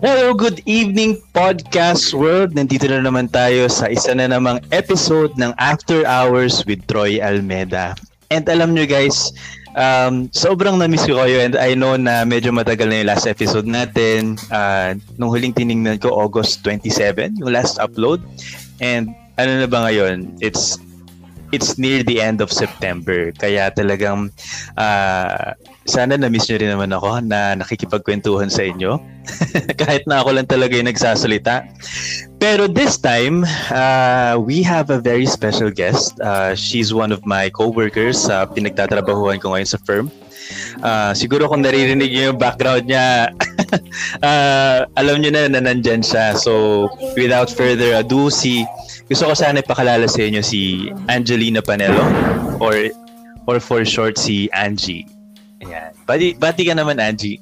[0.00, 2.56] Hello, good evening podcast world.
[2.56, 7.92] Nandito na naman tayo sa isa na namang episode ng After Hours with Troy Almeda.
[8.32, 9.28] And alam nyo guys,
[9.76, 13.68] um, sobrang na-miss ko kayo and I know na medyo matagal na yung last episode
[13.68, 14.40] natin.
[14.48, 18.24] Uh, nung huling tiningnan ko, August 27, yung last upload.
[18.80, 20.40] And ano na ba ngayon?
[20.40, 20.80] It's
[21.52, 23.36] it's near the end of September.
[23.36, 24.32] Kaya talagang
[24.80, 25.52] uh,
[25.90, 29.02] sana na-miss nyo rin naman ako na nakikipagkwentuhan sa inyo.
[29.82, 31.66] Kahit na ako lang talaga yung nagsasalita.
[32.38, 33.42] Pero this time,
[33.74, 36.14] uh, we have a very special guest.
[36.22, 40.06] Uh, she's one of my co-workers sa uh, pinagtatrabahuan ko ngayon sa firm.
[40.80, 43.34] Uh, siguro kung naririnig niyo yung background niya,
[44.26, 46.38] uh, alam niyo na na nandyan siya.
[46.38, 46.86] So,
[47.18, 48.64] without further ado, si
[49.10, 52.02] gusto ko sana ipakalala sa inyo si Angelina Panelo
[52.62, 52.88] or
[53.50, 55.19] or for short si Angie.
[55.60, 55.92] Ayan.
[56.08, 57.36] Bati, bati ka naman, Angie.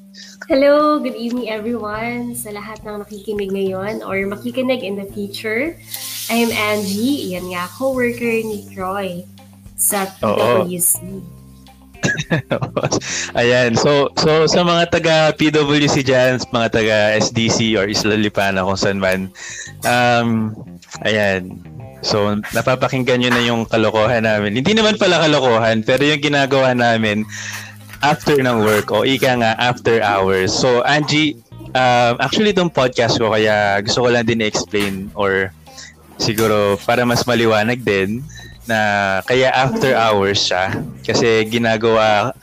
[0.51, 5.79] Hello, good evening everyone sa lahat ng nakikinig ngayon or makikinig in the future.
[6.27, 9.23] I am Angie, yan nga, co-worker ni Troy
[9.79, 10.99] sa PWC.
[13.41, 18.79] Ayan, so so sa mga taga PWC dyan, mga taga SDC or Isla Lipana kung
[18.79, 19.31] saan man,
[19.87, 20.51] um,
[21.07, 21.55] ayan,
[21.99, 24.55] So, napapakinggan nyo na yung kalokohan namin.
[24.55, 27.27] Hindi naman pala kalokohan, pero yung ginagawa namin
[28.03, 30.55] after ng work o ika nga after hours.
[30.55, 31.39] So Angie,
[31.75, 35.51] uh, actually itong podcast ko kaya gusto ko lang din i-explain or
[36.19, 38.23] siguro para mas maliwanag din
[38.69, 42.37] na kaya after hours siya kasi ginagawa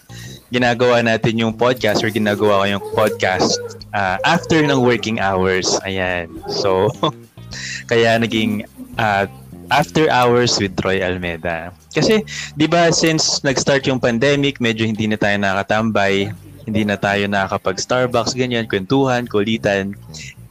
[0.50, 3.60] ginagawa natin yung podcast or ginagawa ko yung podcast
[3.92, 5.68] uh, after ng working hours.
[5.84, 6.32] Ayan.
[6.48, 6.88] So,
[7.92, 8.64] kaya naging
[8.96, 9.28] uh,
[9.74, 11.74] After Hours with Troy Almeda.
[11.96, 12.22] Kasi,
[12.60, 16.28] di ba, since nag-start yung pandemic, medyo hindi na tayo nakatambay,
[16.68, 19.96] hindi na tayo nakakapag-Starbucks, ganyan, kwentuhan, kulitan.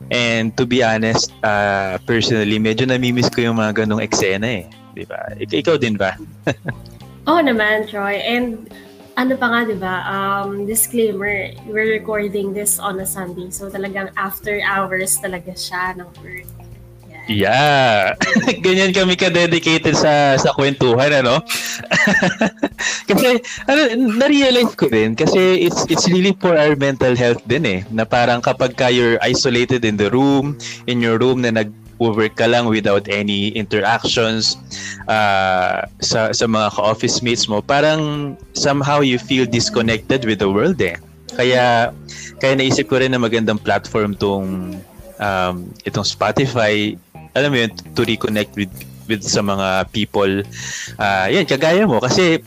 [0.09, 4.65] And to be honest, uh, personally, medyo namimiss ko yung mga ganong eksena eh.
[4.97, 5.21] Di ba?
[5.37, 6.17] Ik- ikaw din ba?
[7.29, 8.21] Oo oh, naman, Troy.
[8.21, 8.69] And
[9.17, 13.49] ano pa nga, di ba, um, disclaimer, we're recording this on a Sunday.
[13.51, 16.49] So talagang after hours talaga siya ng work.
[17.25, 18.21] Yeah.
[18.65, 21.41] Ganyan kami ka-dedicated sa sa kwentuhan ano.
[23.09, 23.81] kasi ano
[24.21, 27.81] na-realize ko din kasi it's it's really for our mental health din eh.
[27.89, 32.37] Na parang kapag ka you're isolated in the room, in your room na nag work
[32.37, 34.59] ka lang without any interactions
[35.09, 40.77] uh, sa sa mga ka-office mates mo, parang somehow you feel disconnected with the world
[40.85, 41.01] eh.
[41.33, 41.89] Kaya
[42.43, 44.77] kaya naisip ko rin na magandang platform tong
[45.19, 45.55] um,
[45.89, 46.99] itong Spotify
[47.35, 48.73] alam mo yun, to reconnect with
[49.05, 50.43] with sa mga people.
[50.97, 52.01] Uh, yan, kagaya mo.
[52.01, 52.41] Kasi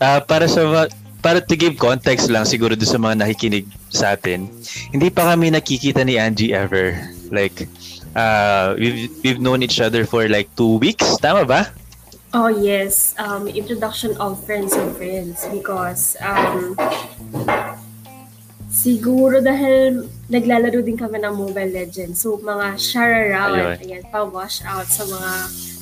[0.00, 0.88] uh, para sa
[1.18, 4.46] para to give context lang siguro do sa mga nakikinig sa atin,
[4.94, 6.96] hindi pa kami nakikita ni Angie ever.
[7.28, 7.68] Like,
[8.16, 11.18] uh, we've, we've known each other for like two weeks.
[11.18, 11.68] Tama ba?
[12.32, 13.16] Oh, yes.
[13.18, 16.76] Um, introduction of friends and friends because um,
[18.68, 22.20] Siguro dahil naglalaro din kami ng Mobile Legends.
[22.20, 25.32] So, mga share around, ayan, pa-wash out sa mga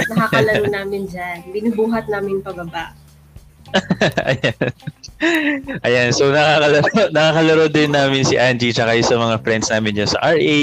[0.06, 1.50] nakakalaro namin dyan.
[1.50, 2.94] Binubuhat namin pababa.
[4.30, 4.70] ayan.
[5.82, 6.78] Ayan, so nakakalaro,
[7.10, 10.58] nakakalaro din namin si Angie tsaka sa mga friends namin dyan sa RA.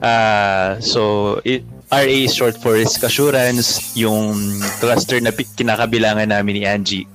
[0.00, 1.00] Uh, so,
[1.44, 7.06] it, RA short for Risk Assurance, yung cluster na kinakabilangan namin ni Angie.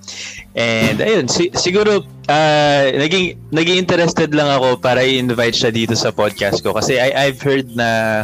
[0.56, 6.12] And ayun, si- siguro uh, naging naging interested lang ako para i-invite siya dito sa
[6.12, 8.24] podcast ko kasi I I've heard na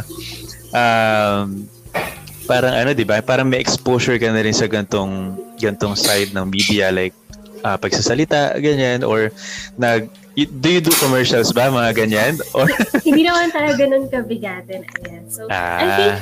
[0.72, 1.68] um,
[2.48, 3.20] parang ano 'di ba?
[3.20, 7.12] Parang may exposure ka na rin sa gantong gantong side ng media like
[7.64, 9.28] uh, pagsasalita ganyan or
[9.76, 12.64] nag do you do commercials ba mga ganyan or
[13.06, 15.76] hindi naman tayo ganun kabigatin ayan so ah.
[15.78, 16.14] I think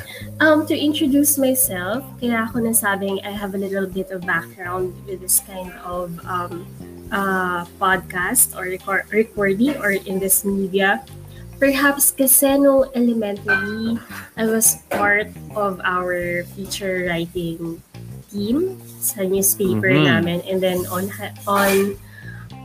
[0.43, 5.23] um to introduce myself kaya ako nasabing I have a little bit of background with
[5.23, 6.67] this kind of um
[7.11, 11.07] uh podcast or record, recording or in this media
[11.63, 13.95] perhaps kasi no elementary
[14.35, 17.79] I was part of our feature writing
[18.31, 20.07] team sa newspaper mm-hmm.
[20.07, 21.11] namin and then on
[21.47, 21.95] on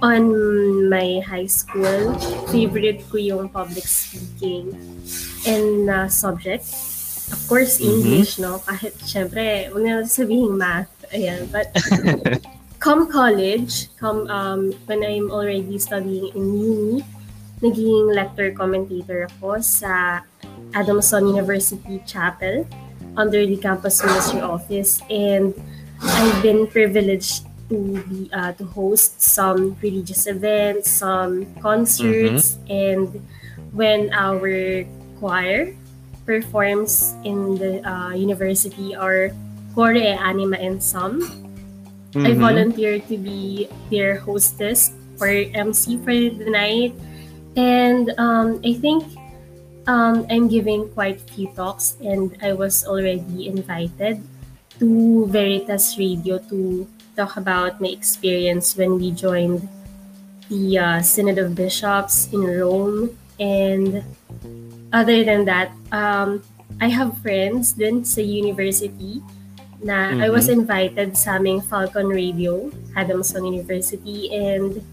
[0.02, 2.14] on my high school,
[2.52, 4.76] favorite ko yung public speaking
[5.48, 6.68] and uh, subject.
[7.32, 7.90] Of course, mm-hmm.
[7.90, 8.46] English, mm-hmm.
[8.46, 8.62] no?
[8.62, 10.92] Kahit, syempre, huwag na sabihin math.
[11.10, 11.50] Ayan.
[11.50, 11.74] But,
[12.86, 16.98] come college, come, um, when I'm already studying in uni,
[17.64, 20.22] naging lecture commentator ako sa
[20.76, 22.68] Adamson University Chapel
[23.18, 25.02] under the campus ministry office.
[25.10, 25.56] And
[26.04, 32.72] I've been privileged to be uh, to host some religious events, some concerts, mm-hmm.
[32.72, 33.04] and
[33.74, 34.84] when our
[35.20, 35.76] choir
[36.26, 39.32] performs in the uh, university or
[39.74, 41.22] Kore Anima and Some.
[42.12, 42.26] Mm-hmm.
[42.26, 46.96] I volunteered to be their hostess or MC for the night.
[47.56, 49.04] And um, I think
[49.88, 54.24] um, I'm giving quite a few talks, and I was already invited
[54.80, 59.68] to Veritas Radio to talk about my experience when we joined
[60.50, 63.18] the uh, Synod of Bishops in Rome.
[63.40, 64.04] And
[64.94, 66.44] other than that, um,
[66.80, 69.24] I have friends then sa university
[69.80, 70.24] na mm-hmm.
[70.24, 70.62] I was mm-hmm.
[70.68, 74.84] invited sa aming Falcon Radio, Adamson University, and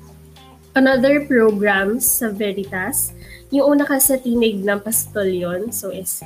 [0.75, 3.15] another programs sa Veritas.
[3.53, 6.25] Yung una kasi tinig ng pastol yun, so it's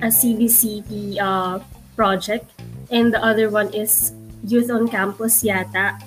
[0.00, 1.60] a CVCP uh,
[1.96, 2.50] project.
[2.90, 4.12] And the other one is
[4.44, 6.00] Youth on Campus yata.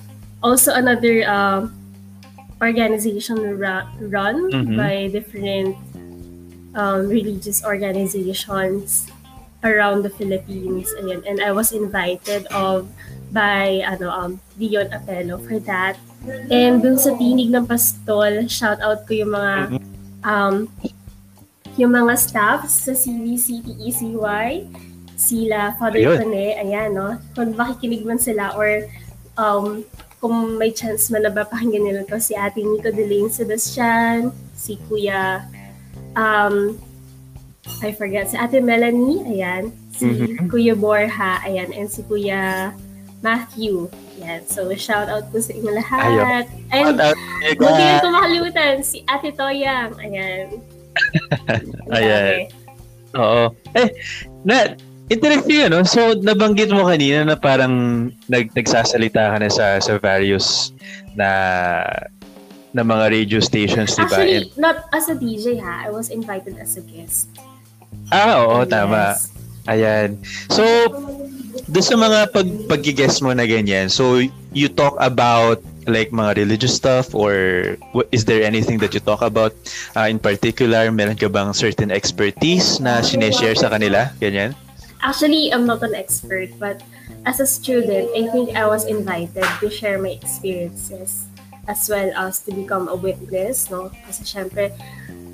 [0.44, 1.68] Also another uh,
[2.62, 4.78] organization ra- run mm-hmm.
[4.78, 5.76] by different
[6.76, 9.08] um, religious organizations
[9.64, 10.92] around the Philippines.
[11.00, 11.24] Ayan.
[11.28, 12.88] And I was invited of
[13.34, 15.98] by ano um Dion Apelo for that.
[16.52, 19.56] And dun sa tinig ng pastol, shout out ko yung mga
[20.24, 20.70] um
[21.76, 24.70] yung mga staff sa CVCTECY,
[25.16, 26.18] sila Father Ayun.
[26.24, 27.18] Tone, ayan no.
[27.38, 28.86] Kung makikinig man sila or
[29.38, 29.86] um
[30.24, 34.80] kung may chance man na ba pakinggan nila to si Ate Nico Delaine Sebastian, si
[34.88, 35.44] Kuya
[36.16, 36.80] um
[37.84, 40.52] I forget si Ate Melanie, ayan, si mm-hmm.
[40.52, 42.76] Kuya Borha, ayan, and si Kuya
[43.24, 43.88] Matthew.
[44.20, 44.44] Yan.
[44.46, 46.12] So, shout out po sa inyo lahat.
[46.12, 46.44] Ayun.
[46.76, 47.00] And,
[47.56, 49.96] huwag kayo ko makalimutan, si Ate Toyang.
[49.96, 50.60] Ayan.
[51.96, 52.52] Ayan.
[53.16, 53.56] Oo.
[53.74, 53.90] Eh,
[54.44, 54.76] na,
[55.10, 55.84] interesting ano?
[55.84, 60.72] So, nabanggit mo kanina na parang nag, nagsasalita ka na sa, sa various
[61.16, 61.30] na
[62.74, 64.18] na mga radio stations, di ba?
[64.18, 65.86] Actually, And, not as a DJ ha.
[65.86, 67.30] I was invited as a guest.
[68.10, 68.70] Ah, oo, yes.
[68.74, 69.04] tama.
[69.70, 70.18] Ayan.
[70.50, 70.66] So,
[71.70, 74.20] doon sa mga pag pag-guess mo na ganyan, so
[74.52, 77.36] you talk about like mga religious stuff or
[78.12, 79.54] is there anything that you talk about
[79.96, 80.90] uh, in particular?
[80.90, 84.10] Meron ka bang certain expertise na sineshare sa kanila?
[84.18, 84.58] Ganyan?
[85.04, 86.82] Actually, I'm not an expert, but
[87.26, 91.28] as a student, I think I was invited to share my experiences
[91.68, 93.92] as well as to become a witness, no?
[94.08, 94.72] Kasi syempre,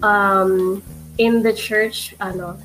[0.02, 0.82] um,
[1.22, 2.58] in the church, ano,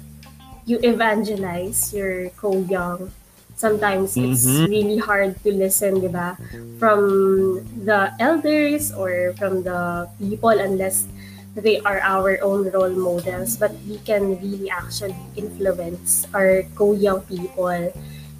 [0.64, 3.12] you evangelize your co-young
[3.56, 4.70] sometimes it's mm-hmm.
[4.70, 6.36] really hard to listen, di ba?
[6.78, 11.06] From the elders or from the people unless
[11.54, 13.56] they are our own role models.
[13.56, 17.92] But we can really actually influence our co-young people.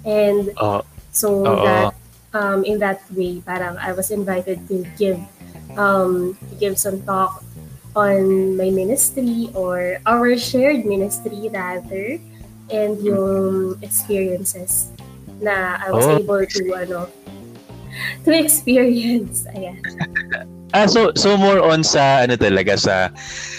[0.05, 0.81] And uh,
[1.11, 1.95] so uh, that
[2.35, 5.19] um, in that way, parang I was invited to give
[5.79, 7.43] um, to give some talk
[7.95, 12.19] on my ministry or our shared ministry rather
[12.67, 14.91] and yung experiences
[15.39, 16.19] na I was oh.
[16.19, 16.99] able to ano
[18.27, 19.47] to experience.
[19.55, 19.79] Ayan.
[20.75, 23.07] ah, so so more on sa ano talaga sa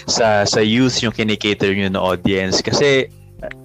[0.04, 3.08] sa sa youth yung kinikater niyo na audience kasi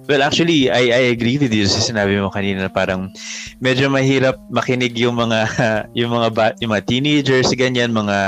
[0.04, 3.08] Well, actually, I, I agree with you sa sinabi mo kanina na parang
[3.56, 5.48] medyo mahirap makinig yung mga
[5.98, 8.18] yung mga ba, yung mga teenagers ganyan, mga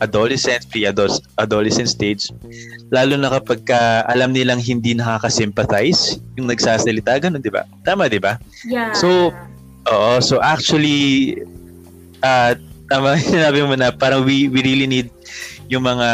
[0.00, 2.32] adolescents, pre-adolescent stage.
[2.88, 7.68] Lalo na kapag ka alam nilang hindi nakaka-sympathize yung nagsasalita ganun, 'di ba?
[7.84, 8.40] Tama, 'di ba?
[8.64, 8.96] Yeah.
[8.96, 9.36] So,
[9.92, 11.36] oo, so actually
[12.24, 12.56] uh,
[12.86, 15.10] tama sinabi mo na parang we we really need
[15.66, 16.08] yung mga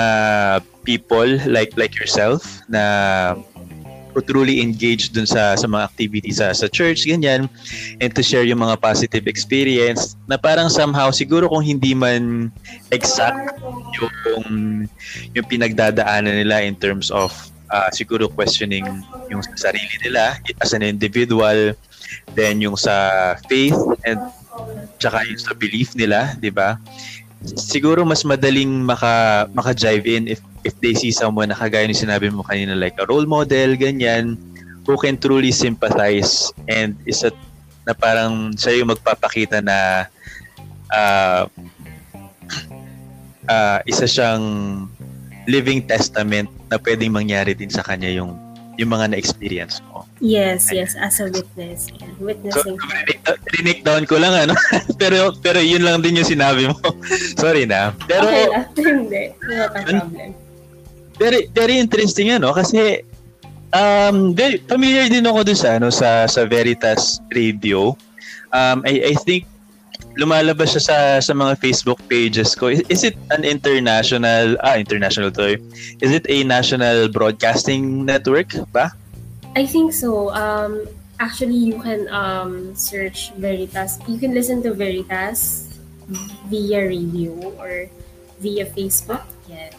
[0.82, 3.36] people like like yourself na
[4.20, 7.48] truly engaged dun sa sa mga activities sa sa church ganyan
[8.04, 12.52] and to share yung mga positive experience na parang somehow siguro kung hindi man
[12.92, 13.56] exact
[13.96, 14.84] yung
[15.32, 17.32] yung pinagdadaanan nila in terms of
[17.72, 18.84] uh, siguro questioning
[19.32, 21.72] yung sarili nila as an individual
[22.36, 24.20] then yung sa faith and
[25.00, 26.78] tsaka yung sa belief nila, 'di ba?
[27.42, 32.30] Siguro mas madaling maka maka-jive in if if they see someone na kagaya ni sinabi
[32.30, 34.38] mo kanina like a role model, ganyan,
[34.86, 37.34] who can truly sympathize and is a,
[37.82, 40.06] na parang siya yung magpapakita na
[40.94, 41.42] uh,
[43.50, 44.44] uh, isa siyang
[45.50, 48.38] living testament na pwedeng mangyari din sa kanya yung
[48.78, 50.06] yung mga na-experience mo.
[50.22, 51.90] Yes, yes, as a witness.
[51.98, 52.78] Yeah, witnessing.
[52.78, 54.54] So, rinik down ko lang ano.
[55.02, 56.78] pero pero yun lang din yung sinabi mo.
[57.42, 57.90] Sorry na.
[58.06, 58.64] Pero okay lang.
[59.02, 59.34] Hindi.
[59.50, 60.38] Not a problem
[61.22, 63.06] very very interesting ano kasi
[63.72, 67.94] um very familiar din ako dun sa ano sa sa Veritas Radio.
[68.52, 69.48] Um I I think
[70.20, 72.68] lumalabas siya sa sa mga Facebook pages ko.
[72.68, 75.56] Is, is it an international ah international to?
[76.04, 78.92] Is it a national broadcasting network ba?
[79.54, 80.32] I think so.
[80.32, 80.88] Um
[81.20, 83.98] actually you can um search Veritas.
[84.08, 85.68] You can listen to Veritas
[86.48, 87.86] via radio or
[88.40, 89.22] via Facebook.
[89.46, 89.70] Yeah.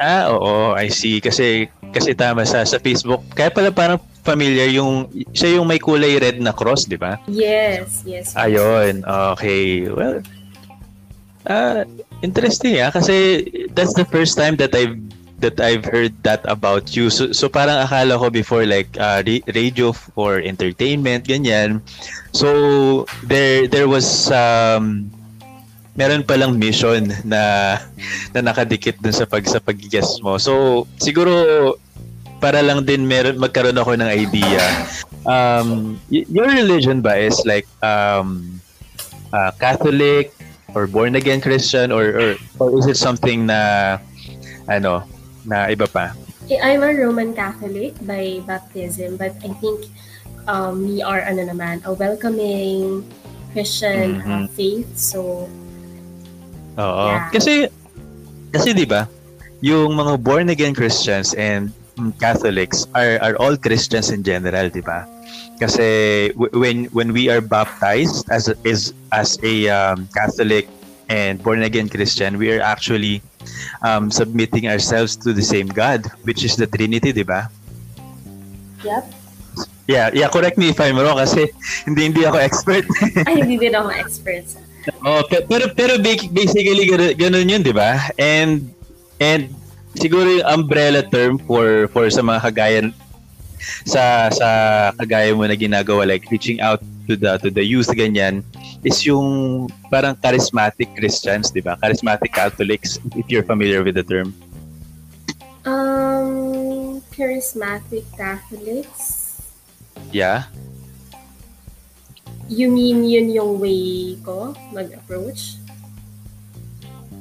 [0.00, 1.20] Ah, oo, I see.
[1.20, 3.22] Kasi kasi tama sa sa Facebook.
[3.36, 7.18] Kaya pala parang familiar yung siya yung may kulay red na cross, di ba?
[7.26, 8.34] Yes, yes.
[8.38, 9.02] Ayun.
[9.36, 9.90] Okay.
[9.90, 10.22] Well,
[11.46, 11.84] uh,
[12.22, 14.94] interesting ah kasi that's the first time that I've
[15.42, 17.10] that I've heard that about you.
[17.10, 21.82] So, so parang akala ko before like uh, radio for entertainment ganyan.
[22.32, 25.10] So there there was um
[25.98, 27.76] meron pa lang mission na
[28.32, 30.40] na nakadikit dun sa pag sa pag-guess mo.
[30.40, 31.76] So siguro
[32.40, 34.62] para lang din meron magkaroon ako ng idea.
[35.22, 38.58] Um, your religion ba is like um,
[39.30, 40.34] uh, Catholic
[40.74, 44.02] or born again Christian or, or or is it something na
[44.66, 45.06] ano
[45.46, 46.14] na iba pa?
[46.50, 49.86] Eh, I'm a Roman Catholic by baptism, but I think
[50.46, 53.06] um, we are ano naman a welcoming
[53.52, 54.32] Christian mm-hmm.
[54.32, 54.90] uh, faith.
[54.98, 55.48] So
[56.78, 57.04] Oo.
[57.08, 57.28] Yeah.
[57.30, 57.52] Kasi
[58.52, 59.08] kasi 'di ba?
[59.62, 61.70] Yung mga born again Christians and
[62.18, 65.04] Catholics are are all Christians in general, 'di ba?
[65.60, 65.86] Kasi
[66.34, 70.66] when when we are baptized as a, is as a um, Catholic
[71.12, 73.20] and born again Christian, we are actually
[73.82, 77.50] um, submitting ourselves to the same God, which is the Trinity, 'di ba?
[78.82, 79.04] Yep.
[79.90, 81.50] Yeah, yeah, correct me if I'm wrong kasi
[81.84, 82.86] hindi hindi ako expert.
[83.28, 84.46] Ay, hindi din ako expert.
[85.06, 86.86] oh, pero pero basically
[87.18, 87.98] ganun, 'yun, 'di ba?
[88.18, 88.70] And
[89.18, 89.50] and
[89.98, 92.80] siguro yung umbrella term for for sa mga kagaya
[93.86, 94.48] sa sa
[94.98, 98.42] kagaya mo na ginagawa like reaching out to the to the youth ganyan
[98.82, 101.78] is yung parang charismatic Christians, 'di ba?
[101.78, 104.34] Charismatic Catholics if you're familiar with the term.
[105.62, 109.38] Um charismatic Catholics?
[110.10, 110.50] Yeah.
[112.50, 115.62] You mean yun yung way ko mag-approach?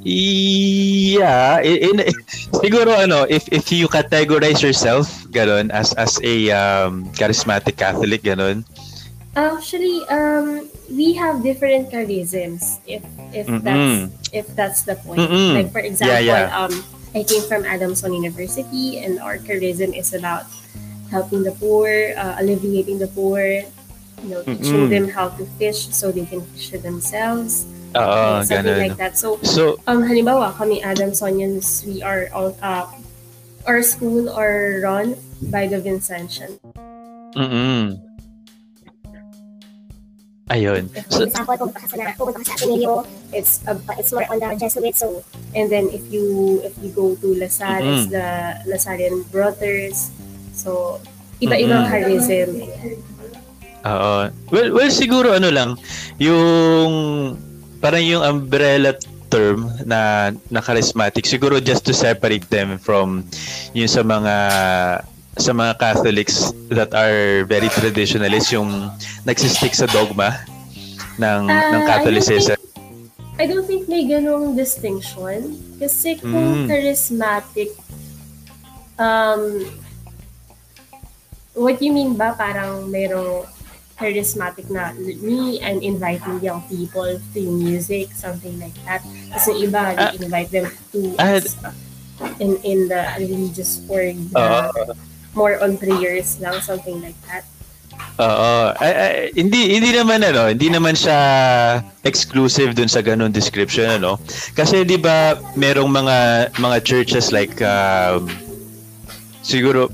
[0.02, 2.10] Yeah, in, in,
[2.66, 8.66] siguro ano, if if you categorize yourself ganun as as a um, charismatic Catholic ganun.
[9.36, 13.64] Actually, um we have different charisms if if mm-hmm.
[13.64, 15.24] that's if that's the point.
[15.24, 15.56] Mm-hmm.
[15.56, 16.58] Like for example, yeah, yeah.
[16.58, 16.74] um
[17.16, 20.48] I came from Adamson University and our charism is about
[21.12, 24.96] helping the poor, uh, alleviating the poor, you know, teaching mm-hmm.
[24.96, 28.84] them how to fish so they can fish for themselves Oo, something ganun.
[28.88, 29.18] like that.
[29.20, 32.88] So, so um, halimbawa, kami Adamsonians, we are all, uh,
[33.68, 35.16] our school are run
[35.52, 36.60] by the Vincentian.
[37.36, 38.00] Mm-mm.
[40.52, 40.92] Ayun.
[41.08, 44.44] So, example, kung pupunta ka sa, pupunta ka sa Ateneo, it's, uh, it's more on
[44.44, 44.96] the Jesuit.
[45.00, 45.24] So,
[45.56, 47.96] and then if you if you go to La Salle, mm-hmm.
[47.96, 48.28] it's the
[48.68, 50.12] Lasallian Brothers.
[50.52, 51.00] So,
[51.40, 51.94] iba-ibang mm-hmm.
[51.96, 52.50] charism.
[53.88, 54.28] Oo.
[54.52, 55.80] Well, well, siguro ano lang,
[56.20, 56.92] yung
[57.80, 58.94] parang yung umbrella
[59.32, 63.24] term na, na charismatic siguro just to separate them from
[63.72, 64.36] yung sa mga
[65.40, 68.92] sa mga Catholics that are very traditionalist yung
[69.24, 70.44] nagsistick sa dogma
[71.16, 72.56] ng uh, ng Catholicism.
[72.56, 76.68] I don't, think, I don't think may ganong distinction kasi kung mm.
[76.68, 77.72] charismatic
[79.00, 79.66] um
[81.56, 83.48] what you mean ba parang merong
[84.02, 89.06] charismatic na me and inviting young people to music, something like that.
[89.30, 91.38] Kasi iba, uh, invite them to uh,
[92.42, 94.74] in in the religious org uh,
[95.34, 97.44] more on prayers lang, something like that.
[98.20, 98.76] Oo.
[98.76, 101.18] Uh, uh, hindi hindi naman ano, hindi naman siya
[102.04, 104.20] exclusive dun sa ganung description ano.
[104.54, 106.18] Kasi 'di ba merong mga
[106.60, 108.28] mga churches like um,
[109.42, 109.90] siguro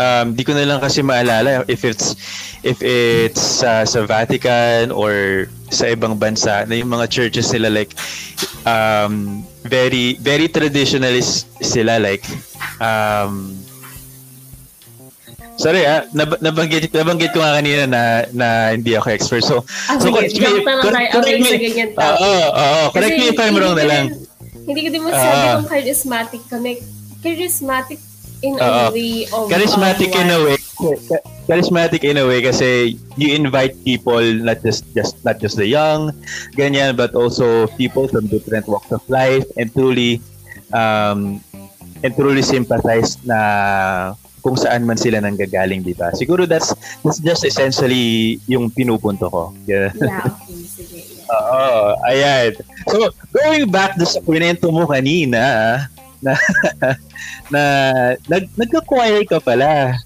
[0.00, 2.16] um, di ko na lang kasi maalala if it's
[2.64, 7.94] if it's uh, sa Vatican or sa ibang bansa na yung mga churches sila like
[8.66, 12.26] um, very very traditionalist sila like
[12.82, 13.54] um,
[15.60, 18.02] Sorry ah, nab- nabanggit nabanggit ko nga kanina na
[18.32, 19.44] na hindi ako expert.
[19.44, 19.60] So,
[19.92, 21.52] ah, so sige, correct, correct, correct me.
[22.00, 24.04] Oo, oo, oh, correct me if I'm wrong na lang.
[24.64, 26.72] Hindi ko din masabi uh, kung charismatic kami.
[27.20, 28.00] Charismatic
[28.40, 30.56] in uh, a way of charismatic in a way
[31.44, 36.08] charismatic in a way kasi you invite people not just just not just the young
[36.56, 40.24] ganyan but also people from different walks of life and truly
[40.72, 41.36] um
[42.00, 46.10] and truly sympathize na kung saan man sila nang gagaling, di ba?
[46.16, 46.72] Siguro that's,
[47.04, 49.54] that's just essentially yung pinupunto ko.
[49.68, 50.60] Yeah, yeah okay.
[50.80, 51.30] Sige, yeah.
[51.30, 52.50] Oo, ayan.
[52.90, 55.86] So, going back do sa kwento mo kanina,
[56.20, 56.34] na,
[57.54, 57.62] na
[58.28, 59.96] nag, nag-acquire ka pala.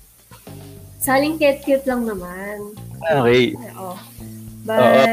[1.00, 2.75] Saling cute-cute lang naman.
[3.05, 3.55] Okay.
[3.76, 3.95] Oo.
[4.64, 5.05] But, Oo.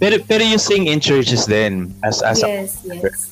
[0.00, 2.98] Pero, pero you sing in churches then as, as yes, a...
[2.98, 3.30] yes.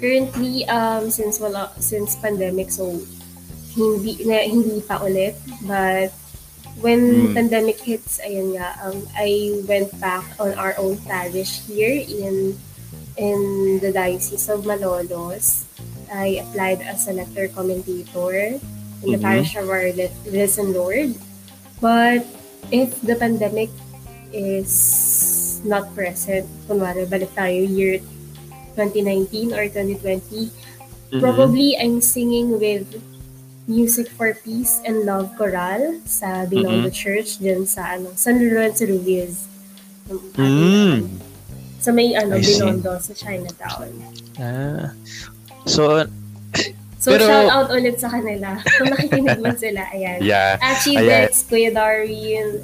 [0.00, 2.98] Currently, um, since wala, since pandemic, so
[3.74, 5.38] hindi na, hindi pa ulit.
[5.66, 6.14] But
[6.78, 7.34] when mm.
[7.34, 12.56] pandemic hits, ayun nga, um, I went back on our own parish here in
[13.20, 13.40] in
[13.84, 15.68] the Diocese of Malolos.
[16.10, 19.12] I applied as a lector commentator in mm-hmm.
[19.12, 19.92] the parish of our
[20.26, 21.14] Risen Lord.
[21.80, 22.26] But
[22.72, 23.70] if the pandemic
[24.32, 28.00] is not present, kunwari, balik tayo year
[28.74, 31.20] 2019 or 2020, mm-hmm.
[31.20, 32.88] probably I'm singing with
[33.68, 36.96] Music for Peace and Love Choral sa Binondo mm-hmm.
[36.96, 39.46] Church dyan sa ano, San Lorenzo Ruiz.
[40.38, 41.06] Mm.
[41.80, 43.92] Sa may ano, Binondo, sa Chinatown.
[44.40, 44.92] Ah.
[45.68, 46.06] So,
[47.00, 48.60] So, Pero, shout out ulit sa kanila.
[48.76, 50.20] Kung nakikinig man sila, ayan.
[50.20, 50.60] Yeah.
[50.60, 52.60] Achi Dex, Kuya Darwin.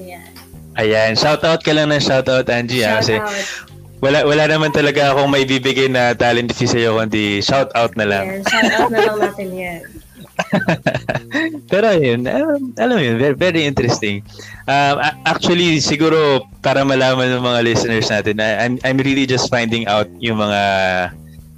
[0.00, 0.32] Ayan.
[0.80, 1.12] Ayan.
[1.12, 2.80] Shout out ka lang ng shout out, Angie.
[2.80, 3.76] Shout ah, kasi out.
[4.00, 8.08] Wala, wala naman talaga akong may bibigay na talent fee sa'yo, kundi shout out na
[8.08, 8.24] lang.
[8.28, 9.80] Yeah, shout out na lang natin yan.
[11.72, 14.20] Pero yun, um, alam yun, very, very interesting.
[14.68, 20.08] Um, actually, siguro para malaman ng mga listeners natin, I'm, I'm really just finding out
[20.20, 20.62] yung mga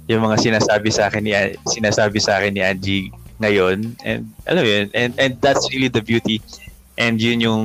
[0.09, 1.33] yung mga sinasabi sa akin ni
[1.69, 6.41] sinasabi sa akin ni Angie ngayon and alam yun and and that's really the beauty
[6.97, 7.63] and yun yung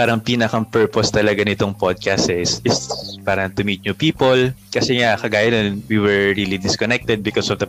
[0.00, 2.88] parang pinakang purpose talaga nitong podcast is, is
[3.20, 7.60] parang to meet new people kasi nga kagaya nun we were really disconnected because of
[7.60, 7.68] the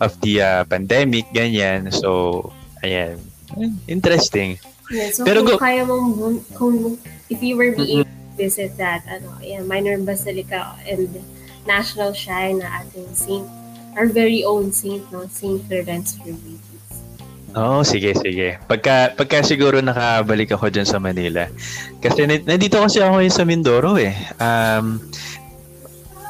[0.00, 2.48] of the uh, pandemic ganyan so
[2.80, 3.20] ayan
[3.84, 4.56] interesting
[4.88, 6.96] yeah, so Pero kung go, kaya mong kung
[7.28, 11.12] if you were be able to visit that ano yeah, minor basilica and
[11.68, 13.46] national shrine na ating saint,
[13.96, 15.26] our very own saint, no?
[15.28, 16.69] Saint Florence Ruiz.
[17.58, 18.62] Oo, oh, sige, sige.
[18.70, 21.50] Pagka, pagka siguro nakabalik ako dyan sa Manila.
[21.98, 24.14] Kasi nandito kasi ako ngayon sa Mindoro eh.
[24.38, 25.02] Um,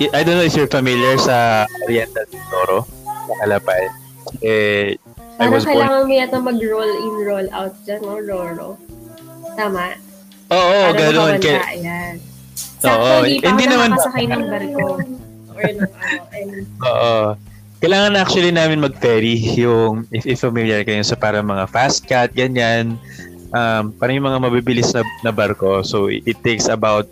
[0.00, 3.82] I don't know if you're familiar sa Oriental Mindoro, sa Calapay.
[4.40, 4.96] Eh,
[5.40, 6.08] I was kailangan born...
[6.08, 8.20] mo yata mag-roll in, roll out dyan, no?
[8.20, 8.68] Roro.
[9.56, 9.96] Tama?
[10.52, 11.36] Oo, oh, oh, ganoon.
[11.40, 12.14] Kaya, ayan.
[12.80, 14.88] Sakto, Oo, hindi pa hindi ako naman nakasakay ng barko.
[15.52, 15.92] Or ng
[16.36, 16.54] ano.
[16.80, 17.20] Oo.
[17.80, 23.00] Kailangan actually namin mag-ferry yung, if, if familiar kayo sa para mga fast cat, ganyan.
[23.56, 25.80] Um, parang yung mga mabibilis na, na barko.
[25.80, 27.08] So, it, it takes about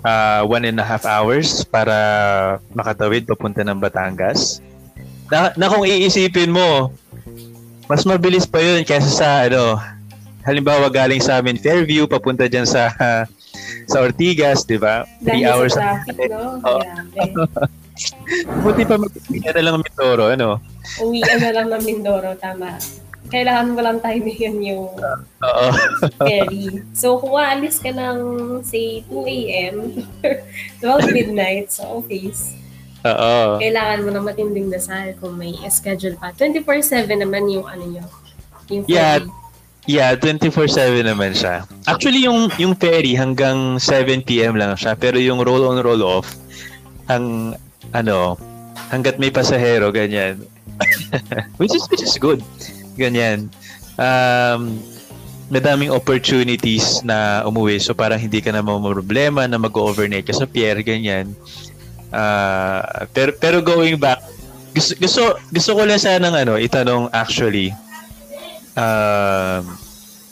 [0.00, 1.92] uh, one and a half hours para
[2.72, 4.64] makatawid papunta ng Batangas.
[5.28, 6.88] Na, na kung iisipin mo,
[7.84, 9.76] mas mabilis pa yun kaysa sa ano,
[10.46, 13.28] halimbawa galing sa amin Fairview papunta diyan sa uh,
[13.90, 15.04] sa Ortigas, di ba?
[15.22, 15.74] 3 hours.
[15.76, 16.62] Sa traffic, no?
[16.64, 16.80] Oh.
[18.62, 20.48] Buti pa mag-uwi na lang ng Mindoro, ano?
[21.00, 22.76] Uwi na lang ng Mindoro, tama.
[23.26, 24.86] Kailangan mo lang time yun yung
[25.42, 25.74] uh,
[26.22, 26.84] ferry.
[26.94, 28.18] So, kung aalis ka ng,
[28.62, 29.74] say, 2 a.m.
[30.78, 32.54] 12 midnight sa office,
[33.06, 33.62] Oo.
[33.62, 36.34] Kailangan mo na matinding dasal kung may schedule pa.
[36.34, 38.04] 24-7 naman yung ano nyo.
[38.66, 38.98] Yung ferry.
[38.98, 39.22] Yeah,
[39.86, 41.62] Yeah, 24/7 naman siya.
[41.86, 46.26] Actually yung yung ferry hanggang 7 PM lang siya, pero yung roll on roll off
[47.06, 47.54] ang
[47.96, 48.36] ano,
[48.92, 50.44] hangga't may pasahero ganyan.
[51.60, 52.44] which is which is good.
[53.00, 53.48] Ganyan.
[53.96, 54.76] Um
[55.48, 60.76] madaming opportunities na umuwi so parang hindi ka na problema na mag-overnight ka sa pier
[60.84, 61.32] ganyan.
[62.12, 64.22] Uh, pero pero going back
[64.76, 67.74] gusto gusto gusto ko lang sana ng ano itanong actually
[68.76, 69.64] Um,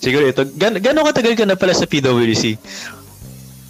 [0.04, 2.60] siguro ito, gan gano'ng katagal ka na pala sa PWC?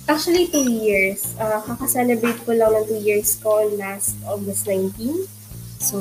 [0.05, 1.33] Actually, two years.
[1.40, 5.25] Uh, kaka-celebrate ko lang ng two years ko last August 19.
[5.81, 5.99] So,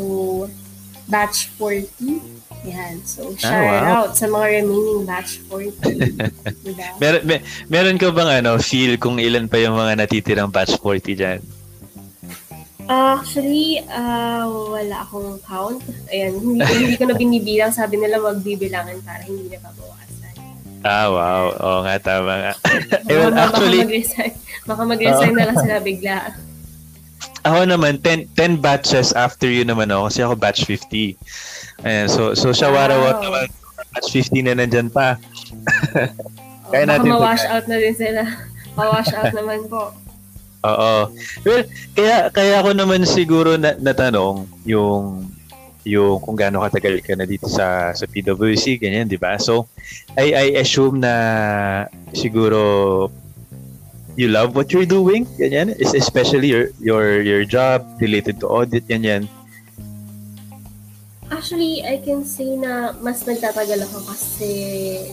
[1.07, 2.19] batch 40.
[2.67, 2.99] Yan.
[3.03, 3.95] So, ah, shout ah, wow.
[4.03, 5.71] out sa mga remaining batch 40.
[6.67, 6.87] diba?
[6.99, 11.19] Mer mer meron ka bang ano, feel kung ilan pa yung mga natitirang batch 40
[11.19, 11.39] dyan?
[12.87, 15.79] Actually, uh, wala akong count.
[16.11, 17.71] Ayan, hindi, hindi ko na binibilang.
[17.71, 20.12] Sabi nila magbibilangan para hindi na babawasan.
[20.83, 21.43] Ah, wow.
[21.57, 22.53] Oo nga, tama nga.
[23.09, 24.33] eh, well, actually, baka mag-resign,
[24.67, 26.17] baka mag-resign uh, na lang sila bigla.
[27.43, 31.15] Ako naman, 10, 10 batches after you naman ako kasi ako batch 50.
[31.87, 32.87] Ayan, so, so siya wow.
[32.87, 33.47] naman,
[33.95, 35.19] batch 50 na nandyan pa.
[36.71, 38.23] Kaya natin baka ma-wash out na din sila.
[38.75, 39.93] Ma-wash out naman po.
[40.63, 41.11] Oo.
[41.43, 45.27] Well, kaya kaya ako naman siguro na, natanong yung
[45.83, 49.35] yung kung gaano katagal ka na dito sa sa PwC ganyan, 'di ba?
[49.39, 49.67] So
[50.15, 51.13] I I assume na
[52.15, 53.11] siguro
[54.15, 55.25] you love what you're doing?
[55.37, 55.75] Ganyan?
[55.77, 59.27] Is especially your your your job related to audit ganyan.
[61.33, 64.51] Actually, I can say na mas nagtatagal ako kasi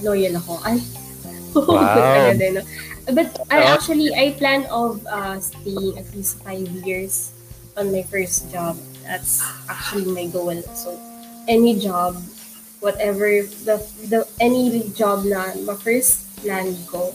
[0.05, 0.61] loyal ako.
[0.63, 0.77] Ay,
[1.57, 2.31] wow.
[2.37, 2.63] din, no?
[3.11, 3.75] But I oh.
[3.75, 7.33] actually, I plan of uh, staying at least five years
[7.75, 8.77] on my first job.
[9.11, 10.55] That's actually my goal.
[10.79, 10.95] So,
[11.51, 12.15] any job,
[12.79, 17.11] whatever, the, the any job na my first plan ko,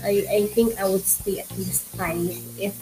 [0.00, 2.72] I, I think I would stay at least five if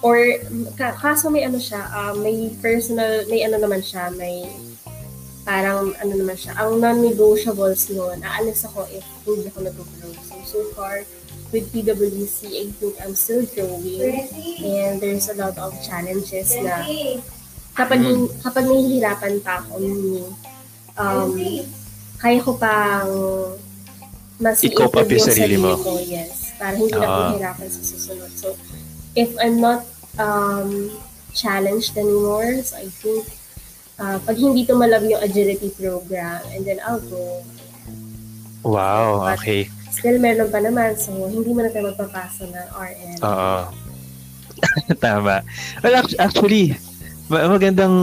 [0.00, 0.40] or
[0.76, 4.48] kaso may ano siya, uh, may personal, may ano naman siya, may
[5.44, 10.12] parang ano naman siya, ang non-negotiables noon, aalis ako if hindi ako nag-grow.
[10.24, 11.04] So, so far,
[11.52, 14.28] with PwC, I think I'm still growing
[14.60, 16.82] and there's a lot of challenges na
[17.74, 18.40] kapag, mm-hmm.
[18.40, 20.30] kapag nahihirapan pa ako, meaning,
[20.96, 21.30] um,
[22.18, 23.10] kaya ko pang
[24.38, 25.78] mas i-cope up yung sarili mo.
[25.78, 26.54] Ko, yes.
[26.58, 28.30] Para hindi uh, na ako hirapan sa susunod.
[28.34, 28.54] So,
[29.14, 29.86] if I'm not
[30.18, 30.90] um,
[31.34, 32.62] challenged anymore.
[32.62, 33.26] So I think
[33.98, 37.42] uh, pag hindi tumalab yung agility program, and then I'll go.
[38.64, 39.68] Wow, But okay.
[39.92, 43.18] Still meron pa naman, so hindi mo na tayo magpapasa ng RN.
[43.22, 43.58] Oo.
[45.04, 45.44] Tama.
[45.84, 46.74] Well, actually,
[47.28, 47.96] magandang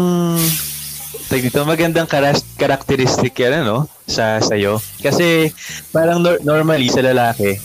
[1.30, 2.10] tag dito, magandang
[2.58, 4.82] characteristic yan, ano, sa sayo.
[5.00, 5.54] Kasi,
[5.94, 7.56] parang nor- normally sa lalaki,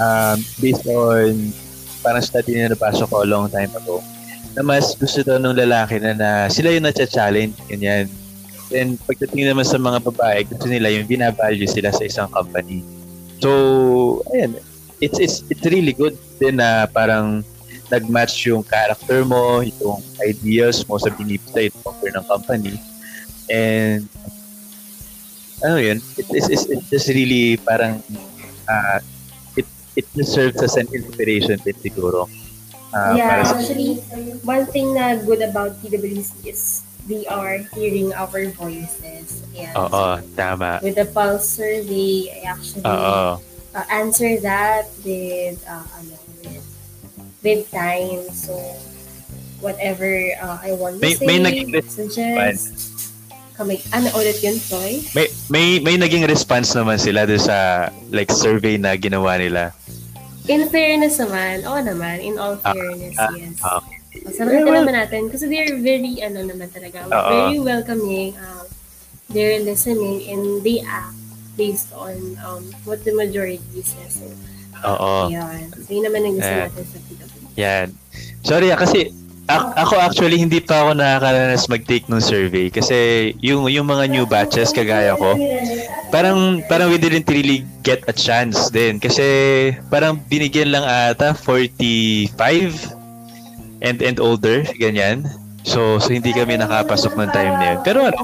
[0.00, 1.52] um, based on
[2.00, 4.00] parang study na napasok ko a long time ago,
[4.56, 8.08] na mas gusto daw ng lalaki na, na sila yung na-challenge, ganyan.
[8.72, 12.82] And pagdating naman sa mga babae, gusto nila yung binavalue sila sa isang company.
[13.38, 14.56] So, ayan,
[14.98, 17.44] it's, it's, it's really good din na parang
[17.90, 22.74] nag-match yung character mo, itong ideas mo sa binibigay offer ng company.
[23.46, 24.08] And
[25.62, 28.02] ano yun, it, it's, it's, it's just really parang
[28.68, 28.98] uh,
[29.96, 32.28] it serves as an inspiration din siguro.
[32.92, 33.96] Uh, yeah, actually,
[34.44, 39.42] one thing na good about PwC is they are hearing our voices.
[39.56, 40.80] And Oo, tama.
[40.84, 42.84] With the Pulse survey, I actually
[43.76, 46.15] Uh, answer that with, uh, ano,
[47.42, 48.22] with, time.
[48.32, 48.54] So,
[49.60, 50.08] whatever
[50.42, 52.96] uh, I want to may, say, may suggest,
[53.56, 55.00] Kamay, ano ulit yun, Troy?
[55.16, 59.72] May, may, may naging response naman sila doon sa like survey na ginawa nila.
[60.44, 63.56] In fairness naman, oo naman, in all ah, fairness, uh, uh, yes.
[63.56, 63.96] Okay.
[64.36, 68.36] So, well, naman natin kasi they're very, ano naman talaga, uh, very welcoming.
[68.36, 68.68] Um,
[69.32, 71.16] they're listening and they act
[71.56, 74.20] based on um, what the majority says.
[74.20, 74.28] So,
[74.84, 75.32] Oo.
[75.32, 75.72] Yan.
[75.72, 77.25] So, yun naman ang gusto natin sa PWD.
[77.56, 77.92] Yan.
[78.44, 79.12] Sorry ah, kasi
[79.46, 84.74] ako actually hindi pa ako nakakaranas mag-take ng survey kasi yung yung mga new batches
[84.74, 85.38] kagaya ko
[86.10, 92.34] parang parang we didn't really get a chance din kasi parang binigyan lang ata 45
[93.86, 95.22] and and older ganyan.
[95.62, 97.78] So so hindi kami nakapasok ng time na yun.
[97.86, 98.18] Pero ano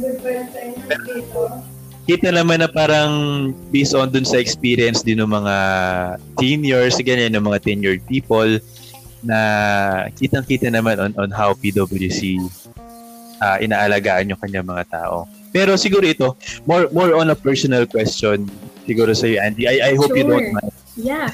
[2.03, 3.11] kita naman na parang
[3.71, 5.57] based on dun sa experience din ng mga
[6.35, 8.59] seniors ganyan ng mga tenured people
[9.23, 9.39] na
[10.19, 12.43] kitang-kita naman on, on how PwC
[13.39, 15.27] uh, ah, inaalagaan yung kanyang mga tao.
[15.51, 16.35] Pero siguro ito,
[16.67, 18.47] more more on a personal question
[18.87, 19.67] siguro sa iyo, Andy.
[19.67, 20.19] I, I hope sure.
[20.19, 20.75] you don't mind.
[20.99, 21.31] Yeah.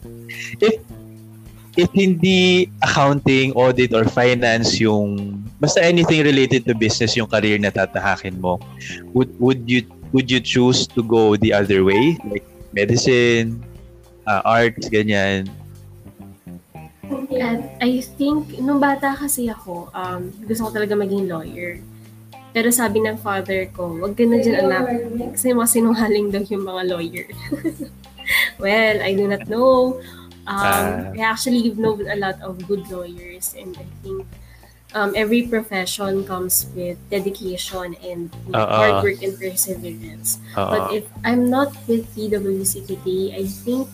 [0.66, 0.82] if
[1.74, 7.74] if hindi accounting, audit, or finance yung basta anything related to business yung career na
[7.74, 8.60] tatahakin mo,
[9.16, 9.82] would would you
[10.14, 12.14] would you choose to go the other way?
[12.28, 13.62] Like medicine,
[14.26, 15.50] uh, arts, ganyan,
[17.44, 21.76] At I think, nung bata kasi ako, um, gusto ko talaga maging lawyer.
[22.56, 24.84] Pero sabi ng father ko, wag ka na dyan anak.
[25.36, 27.28] Kasi mga sinungaling daw yung mga lawyer.
[28.62, 30.00] well, I do not know.
[30.48, 34.24] Um, uh, I actually know a lot of good lawyers and I think
[34.94, 40.38] um, every profession comes with dedication and know, uh, hard work and perseverance.
[40.56, 43.88] Uh, but if I'm not with PwC today, I think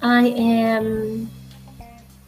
[0.00, 1.28] I am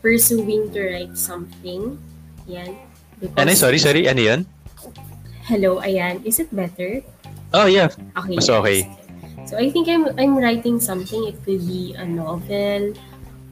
[0.07, 1.99] pursuing to write something.
[2.47, 2.79] Yan.
[3.19, 4.41] Because, ano, sorry, sorry, ano yan?
[5.51, 6.23] Hello, ayan.
[6.23, 7.03] Is it better?
[7.51, 7.91] Oh, yeah.
[8.15, 8.39] Okay.
[8.39, 8.87] Mas okay.
[9.51, 11.27] So I think I'm I'm writing something.
[11.27, 12.95] It could be a novel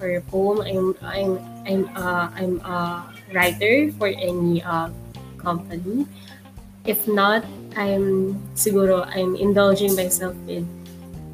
[0.03, 0.59] or a poem.
[0.63, 4.91] I'm I'm I'm uh I'm a writer for any uh
[5.39, 6.11] company.
[6.83, 7.47] If not,
[7.79, 10.67] I'm siguro I'm indulging myself with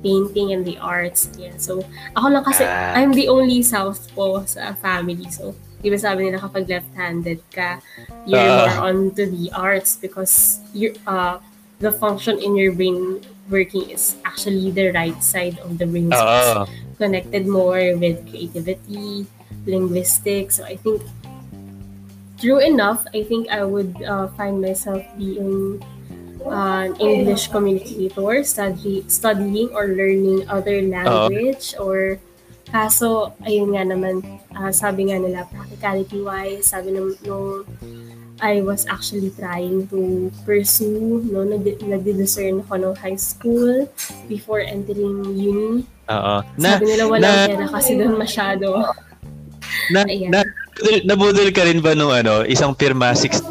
[0.02, 1.28] painting and the arts.
[1.36, 1.56] Yeah.
[1.56, 1.84] So,
[2.16, 2.96] ako lang kasi, ah.
[2.96, 5.28] I'm the only southpaw sa family.
[5.30, 7.80] So, di ba sabi nila kapag left-handed ka,
[8.28, 11.40] you're uh, more onto the arts because you uh,
[11.80, 16.12] the function in your brain working is actually the right side of the brain.
[16.12, 16.68] Uh,
[17.00, 19.24] connected more with creativity,
[19.64, 20.60] linguistics.
[20.60, 21.00] So I think
[22.36, 25.80] true enough, I think I would uh, find myself being
[26.48, 31.98] an English communicator, study, studying or learning other language uh, or
[32.70, 34.22] kaso ayun nga naman
[34.54, 37.66] uh, sabi nga nila practicality wise sabi nung, nung
[38.40, 43.84] I was actually trying to pursue, no, nag-discern ako ng high school
[44.32, 45.84] before entering uni.
[46.08, 46.34] Oo.
[46.56, 48.72] Sabi nila walang na, pera kasi doon masyado.
[49.90, 50.30] Na, Ayan.
[50.34, 50.42] na,
[51.02, 53.38] nabudol ka rin ba nung ano, isang firma 6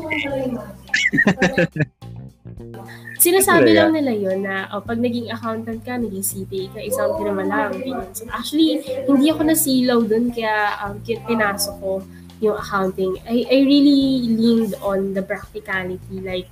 [3.20, 7.44] Sinasabi lang nila yon na oh, pag naging accountant ka, naging CPA ka, isang firma
[7.44, 7.76] lang.
[8.16, 12.00] So, actually, hindi ako nasilaw dun kaya um, pinasok ko
[12.40, 16.24] yung accounting, I, I really leaned on the practicality.
[16.24, 16.48] Like,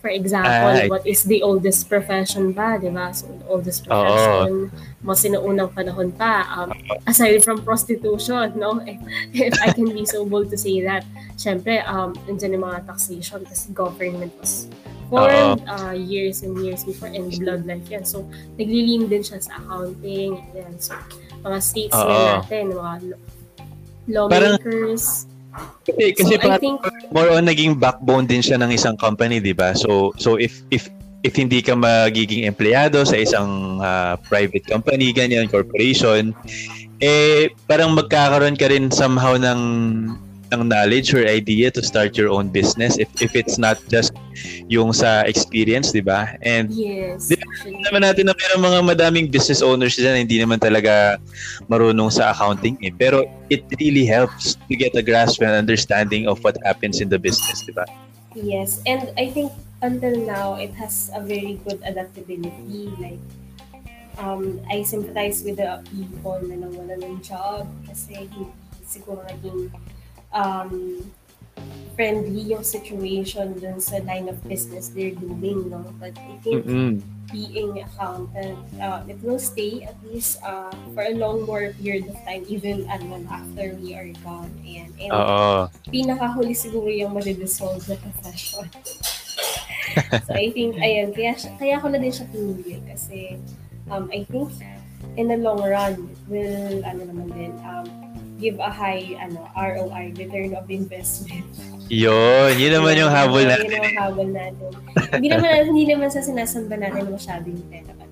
[0.00, 3.10] for example, uh, what is the oldest profession ba, di ba?
[3.10, 5.02] So, the oldest profession, oh.
[5.02, 6.70] mo sinuunang panahon pa, um,
[7.10, 8.78] aside from prostitution, no?
[8.86, 8.98] If,
[9.50, 11.02] if I can be so bold to say that.
[11.34, 14.70] Siyempre, um, nandiyan yung mga taxation kasi government was
[15.10, 18.06] formed uh, years and years before and bloodline yan.
[18.06, 18.24] So,
[18.56, 20.38] naglilin din siya sa accounting.
[20.54, 20.78] Yan.
[20.78, 20.94] So,
[21.42, 22.08] mga states Uh-oh.
[22.08, 22.92] na natin, mga
[24.08, 25.26] lawmakers.
[25.82, 26.78] kasi kasi so, parang think,
[27.10, 29.74] more on naging backbone din siya ng isang company, 'di ba?
[29.74, 30.86] So so if if
[31.26, 36.32] if hindi ka magiging empleyado sa isang uh, private company, ganyan, corporation,
[37.02, 39.60] eh parang magkakaroon ka rin somehow ng
[40.50, 44.14] ng knowledge or idea to start your own business if if it's not just
[44.66, 46.34] yung sa experience, di ba?
[46.42, 47.38] And yes, di
[47.90, 51.18] naman natin na meron mga madaming business owners dyan hindi naman talaga
[51.70, 52.90] marunong sa accounting eh.
[52.94, 57.18] Pero it really helps to get a grasp and understanding of what happens in the
[57.18, 57.86] business, di ba?
[58.34, 59.50] Yes, and I think
[59.82, 63.22] until now it has a very good adaptability like
[64.20, 68.52] um, I sympathize with the people na nawalan ng job kasi hindi
[68.84, 69.72] siguro naging
[70.32, 71.04] um,
[72.00, 75.84] friendly yung situation dun sa line of business they're doing, no?
[76.00, 77.04] But I think mm-hmm.
[77.28, 82.16] being accountant, uh, it will stay at least uh, for a long more period of
[82.24, 84.48] time, even ano, after we are gone.
[84.64, 85.68] And, and Uh-oh.
[85.92, 88.64] pinakahuli siguro yung madidissolve na profession.
[90.24, 93.36] so I think, ayan, kaya, kaya ako na din siya pinili kasi
[93.92, 94.56] um, I think
[95.20, 98.09] in the long run, will, ano naman din, um,
[98.40, 101.44] give a high ano ROI, return of investment.
[101.92, 103.68] Yun, yun naman yung habol natin.
[103.68, 104.70] Yun yung habol natin.
[105.12, 107.92] hindi naman hindi naman sa sinasamba natin masyado yung pera.
[107.92, 108.10] But,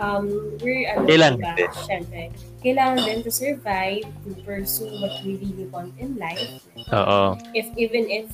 [0.00, 0.26] um,
[0.58, 1.70] we're, ano, kailangan diba, din.
[1.86, 2.22] Syempre,
[2.64, 6.64] kailangan din to survive, to pursue what we really want in life.
[6.90, 7.36] Oo.
[7.52, 8.26] If, even if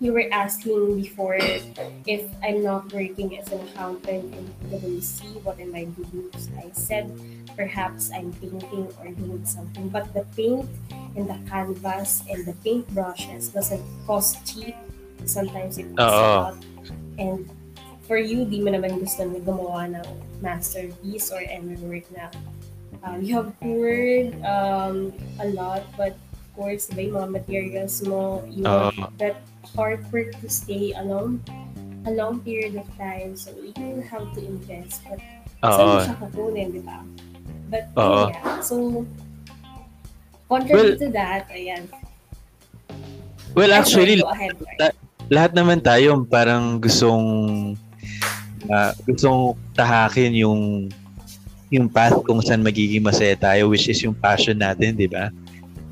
[0.00, 1.38] you were asking before
[2.06, 6.30] if I'm not working as an accountant in PwC, what am I doing?
[6.56, 7.10] I said
[7.58, 9.90] perhaps I'm painting or doing something.
[9.90, 10.70] But the paint
[11.18, 14.78] and the canvas and the paint brushes doesn't cost cheap.
[15.26, 16.56] Sometimes it costs a lot.
[17.18, 17.50] And
[18.06, 20.06] for you, di mo naman gusto na gumawa ng
[20.38, 22.30] masterpiece or any work na
[23.02, 28.42] um, you have poured um, a lot, but of course, diba, yung mga materials mo,
[28.46, 29.42] you uh, want that
[29.76, 31.42] artwork to stay a long,
[32.06, 33.36] a long period of time.
[33.36, 35.02] So you have to invest.
[35.06, 35.20] But
[35.62, 37.02] uh, saan mo siya kukunin, di ba?
[37.68, 39.04] But uh, yeah, so
[40.48, 41.84] contrary well, to that, ayan.
[43.52, 44.96] Well, actually, ahead, la-
[45.28, 47.26] lahat naman tayo parang gustong
[48.72, 50.88] uh, gustong tahakin yung
[51.68, 55.28] yung path kung saan magiging masaya tayo which is yung passion natin, di ba?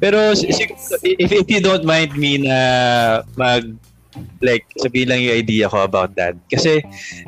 [0.00, 0.44] Pero yes.
[1.04, 2.58] if, if you don't mind me na
[3.36, 3.76] mag
[4.40, 6.36] like sabihin lang yung idea ko about that.
[6.48, 6.80] Kasi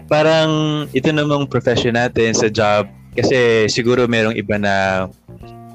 [0.09, 5.07] parang ito namang profession natin sa job kasi siguro merong iba na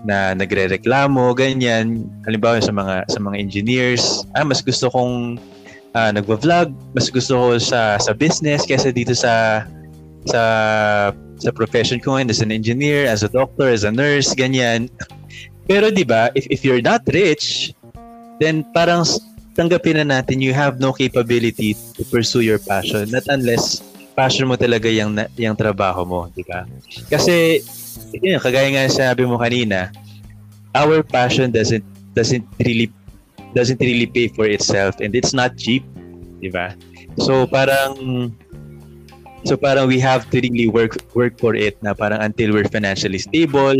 [0.03, 2.07] na nagrereklamo ganyan.
[2.27, 5.39] Halimbawa sa mga sa mga engineers ah mas gusto kong
[5.95, 9.63] uh, nagvo-vlog mas gusto ko sa sa business kaysa dito sa
[10.27, 10.41] sa
[11.39, 14.87] sa profession ko as an engineer as a doctor as a nurse ganyan.
[15.67, 17.71] Pero 'di ba if if you're not rich
[18.43, 19.07] then parang
[19.55, 23.07] tanggapin na natin you have no capability to pursue your passion.
[23.13, 23.79] Not unless
[24.13, 26.65] passion mo talaga yung, yung trabaho mo, di ba?
[27.09, 27.61] Kasi,
[28.21, 29.89] yun, kagaya nga sabi mo kanina,
[30.73, 32.89] our passion doesn't doesn't really
[33.53, 35.85] doesn't really pay for itself and it's not cheap,
[36.41, 36.73] di ba?
[37.21, 38.33] So parang
[39.43, 43.19] So parang we have to really work work for it na parang until we're financially
[43.19, 43.75] stable,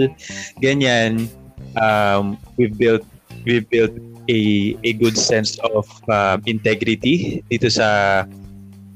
[0.59, 1.31] ganyan.
[1.79, 3.07] Um, we've built
[3.47, 3.95] we've built
[4.27, 4.39] a
[4.83, 8.27] a good sense of uh, integrity dito sa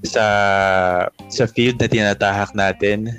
[0.07, 0.25] sa
[1.27, 3.11] sa field na tinatahak natin,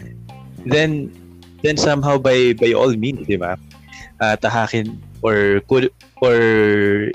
[0.65, 1.13] then
[1.61, 3.61] then somehow by by all means, di ba?
[4.19, 6.39] Uh, tahakin or could or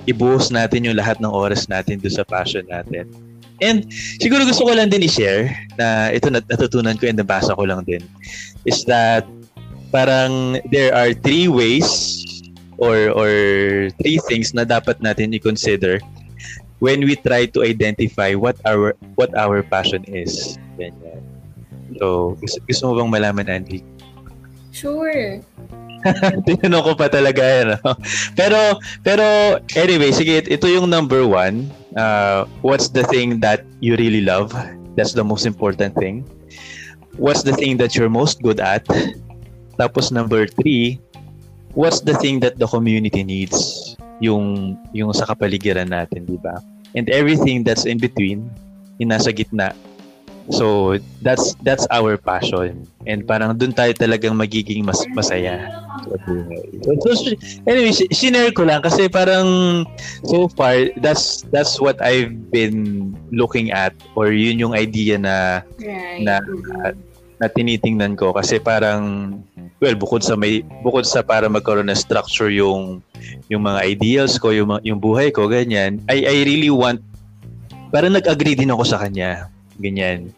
[0.08, 3.10] ibuhos natin yung lahat ng oras natin do sa passion natin.
[3.64, 3.88] And
[4.20, 8.04] siguro gusto ko lang din i-share na ito natutunan ko and nabasa ko lang din
[8.68, 9.24] is that
[9.94, 12.20] parang there are three ways
[12.82, 13.32] or or
[14.04, 16.02] three things na dapat natin i-consider
[16.84, 20.60] when we try to identify what our what our passion is.
[20.76, 21.24] Ganyan.
[21.96, 23.80] So, gusto, gusto mo bang malaman, Andy?
[24.76, 25.40] Sure.
[26.50, 27.80] Tinanong ko pa talaga yan.
[27.80, 27.96] No?
[28.36, 28.60] Pero,
[29.06, 29.24] pero
[29.80, 31.72] anyway, sige, ito yung number one.
[31.96, 34.52] Uh, what's the thing that you really love?
[35.00, 36.28] That's the most important thing.
[37.16, 38.84] What's the thing that you're most good at?
[39.80, 41.00] Tapos number three,
[41.78, 43.94] what's the thing that the community needs?
[44.20, 46.58] Yung, yung sa kapaligiran natin, di ba?
[46.94, 48.50] And everything that's in between,
[49.02, 49.74] yung nasa gitna,
[50.52, 52.84] So, that's that's our passion.
[53.08, 55.72] And parang doon tayo talagang magiging mas masaya.
[56.84, 57.32] So, so
[57.64, 59.48] anyway, sinare ko lang kasi parang
[60.28, 66.20] so far, that's that's what I've been looking at or yun yung idea na right.
[66.20, 66.44] na,
[67.40, 69.40] na tinitingnan ko kasi parang
[69.84, 73.04] well bukod sa may bukod sa para magkaroon ng structure yung
[73.52, 77.04] yung mga ideals ko yung yung buhay ko ganyan I I really want
[77.92, 80.30] parang nag-agree din ako sa kanya Ganyan.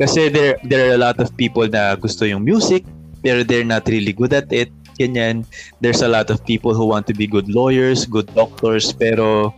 [0.00, 2.86] Kasi there, there are a lot of people na gusto yung music,
[3.20, 4.72] pero they're not really good at it.
[4.96, 5.44] Ganyan.
[5.82, 9.52] There's a lot of people who want to be good lawyers, good doctors, pero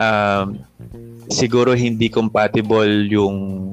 [0.00, 0.60] um,
[1.30, 3.72] siguro hindi compatible yung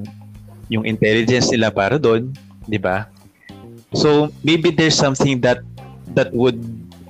[0.72, 2.32] yung intelligence nila para doon,
[2.64, 3.04] 'di ba?
[3.94, 5.62] So maybe there's something that
[6.18, 6.58] that would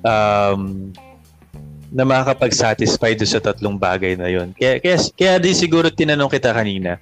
[0.04, 0.92] um,
[1.94, 4.50] na makakapag-satisfy do sa tatlong bagay na yon.
[4.58, 6.98] Kaya, kaya, kaya din siguro tinanong kita kanina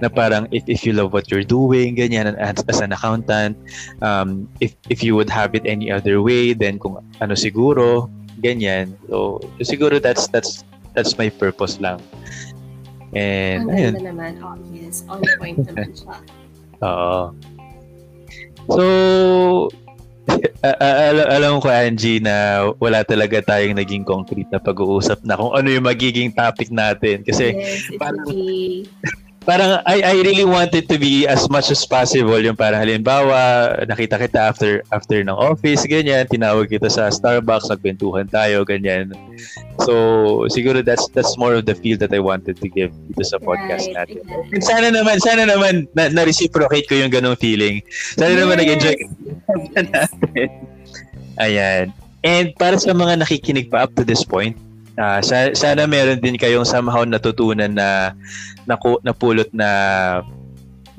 [0.00, 3.52] na parang if, if you love what you're doing, ganyan, as, as an accountant,
[4.00, 8.08] um, if, if you would have it any other way, then kung ano siguro,
[8.40, 8.96] ganyan.
[9.12, 10.64] So, siguro that's that's
[10.96, 12.00] that's my purpose lang.
[13.12, 13.92] And, Ang ayun.
[14.00, 14.32] naman.
[14.72, 15.04] Yes.
[15.04, 16.16] On point naman siya.
[16.88, 17.36] Oo.
[18.70, 18.84] So,
[20.62, 25.68] al- alam ko Angie na wala talaga tayong naging concrete na pag-uusap na kung ano
[25.68, 27.26] yung magiging topic natin.
[27.26, 28.86] Kasi yes, parang, okay
[29.40, 33.72] parang I, I really want it to be as much as possible yung parang halimbawa
[33.88, 39.16] nakita kita after after ng office ganyan tinawag kita sa Starbucks nagbentuhan tayo ganyan
[39.80, 43.40] so siguro that's that's more of the feel that I wanted to give dito sa
[43.40, 44.52] podcast right, natin exactly.
[44.52, 47.80] and sana naman sana naman na, na reciprocate ko yung ganong feeling
[48.20, 48.40] sana yes.
[48.44, 48.96] naman nag-enjoy
[49.72, 50.10] yes.
[51.40, 51.96] ayan
[52.28, 54.52] and para sa mga nakikinig pa up to this point
[54.98, 58.14] Uh, sana, sana meron din kayong somehow natutunan na
[58.66, 59.68] naku, napulot na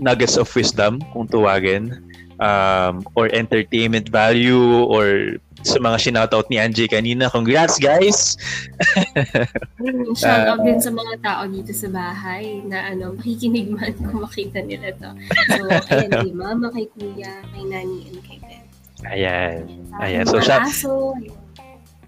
[0.02, 2.00] nuggets of wisdom kung tuwagin
[2.42, 7.30] um, or entertainment value or sa mga shoutout ni Angie kanina.
[7.30, 8.34] Congrats, guys!
[10.18, 14.26] Shout out uh, din sa mga tao dito sa bahay na ano, makikinig man kung
[14.26, 15.14] makita nila to.
[15.54, 18.66] So, ayan, kay mama, kay kuya, kay nani, and kay Ben.
[19.06, 19.70] Ayan.
[20.02, 20.26] Ayan.
[20.26, 21.41] So, shout, aso, ayan.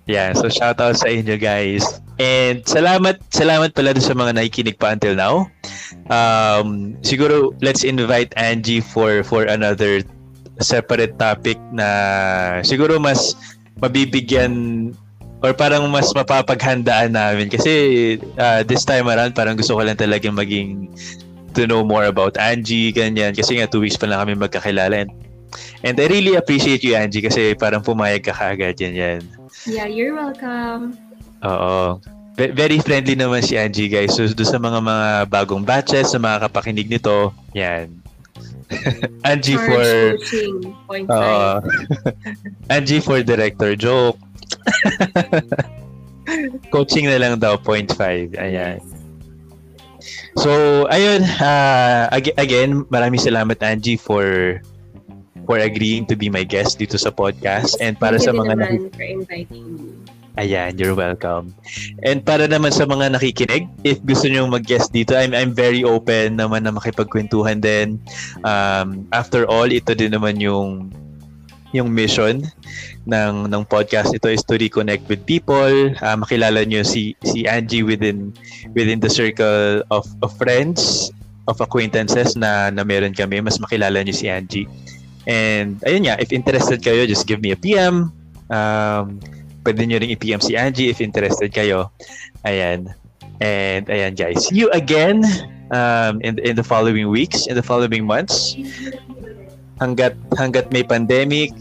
[0.03, 1.83] Yeah, so shout out sa inyo guys.
[2.19, 5.47] And salamat, salamat pala sa mga nakikinig pa until now.
[6.11, 10.03] Um, siguro let's invite Angie for for another
[10.59, 11.87] separate topic na
[12.67, 13.33] siguro mas
[13.79, 14.91] mabibigyan
[15.43, 20.35] or parang mas mapapaghandaan namin kasi uh, this time around parang gusto ko lang talagang
[20.35, 20.87] maging
[21.53, 23.37] to know more about Angie, ganyan.
[23.37, 25.05] Kasi nga two weeks pa lang kami magkakilala.
[25.05, 25.11] And,
[25.83, 29.21] and I really appreciate you, Angie, kasi parang pumayag ka kagad yan yan.
[29.67, 30.97] Yeah, you're welcome.
[31.43, 31.99] Oo.
[32.33, 34.17] Very friendly naman si Angie, guys.
[34.17, 37.93] So, doon sa mga mga bagong batches, sa mga kapakinig nito, yan.
[39.29, 40.17] Angie for...
[40.89, 41.61] Uh,
[42.73, 44.17] Angie for director joke.
[46.73, 48.33] coaching na lang daw, point five.
[48.33, 48.81] Ayan.
[50.41, 51.21] So, ayun.
[51.37, 52.09] Uh,
[52.41, 54.57] again, maraming salamat, Angie, for
[55.45, 57.77] for agreeing to be my guest dito sa podcast.
[57.83, 58.51] And para Thank sa mga...
[58.57, 60.03] naman for inviting me.
[60.33, 61.53] Ayan, you're welcome.
[62.01, 66.41] And para naman sa mga nakikinig, if gusto niyo mag-guest dito, I'm, I'm very open
[66.41, 68.01] naman na makipagkwentuhan din.
[68.41, 70.89] Um, after all, ito din naman yung
[71.73, 72.45] yung mission
[73.09, 77.81] ng ng podcast ito is to reconnect with people uh, makilala niyo si si Angie
[77.81, 78.29] within
[78.77, 81.09] within the circle of of friends
[81.49, 84.69] of acquaintances na na meron kami mas makilala niyo si Angie
[85.27, 88.11] And ayun nga, if interested kayo, just give me a PM.
[88.51, 89.23] Um,
[89.63, 91.91] pwede nyo rin i-PM si Angie if interested kayo.
[92.43, 92.91] Ayan.
[93.39, 95.23] And ayan guys, see you again
[95.71, 98.55] um, in, in the following weeks, in the following months.
[99.83, 101.51] hanggat hanggat may pandemic,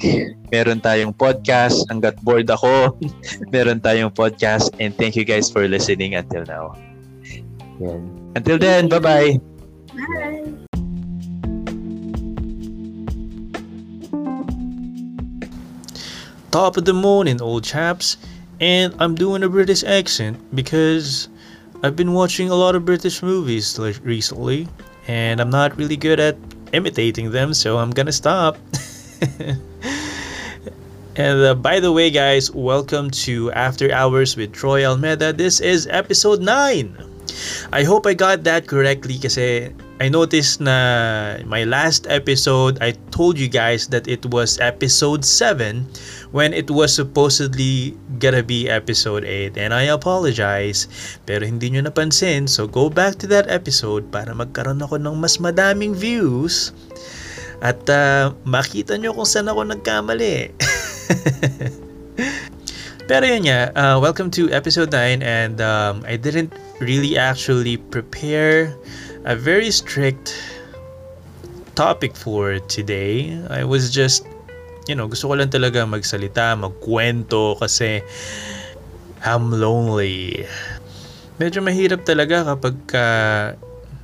[0.54, 1.82] meron tayong podcast.
[1.90, 2.94] Hanggat bored ako,
[3.54, 4.70] meron tayong podcast.
[4.78, 6.78] And thank you guys for listening until now.
[7.82, 8.06] Yan.
[8.38, 9.42] Until then, bye-bye.
[9.92, 10.38] Bye.
[16.52, 18.18] Top of the morning, old chaps.
[18.60, 21.30] And I'm doing a British accent because
[21.82, 24.68] I've been watching a lot of British movies recently,
[25.08, 26.36] and I'm not really good at
[26.74, 28.58] imitating them, so I'm gonna stop.
[31.16, 35.32] and uh, by the way, guys, welcome to After Hours with Troy Almeida.
[35.32, 36.98] This is episode 9.
[37.72, 39.72] I hope I got that correctly kasi
[40.02, 45.86] I noticed na my last episode, I told you guys that it was episode 7
[46.34, 50.90] when it was supposedly gonna be episode 8 and I apologize
[51.22, 55.38] pero hindi nyo napansin so go back to that episode para magkaroon ako ng mas
[55.38, 56.74] madaming views
[57.62, 60.50] at uh, makita nyo kung saan ako nagkamali.
[63.10, 66.50] Pero yun nga uh, welcome to episode 9 and um, I didn't
[66.82, 68.74] really actually prepare
[69.24, 70.34] a very strict
[71.74, 73.38] topic for today.
[73.48, 74.26] I was just,
[74.90, 78.02] you know, gusto ko lang talaga magsalita, magkwento kasi
[79.22, 80.42] I'm lonely.
[81.38, 83.06] Medyo mahirap talaga kapag ka,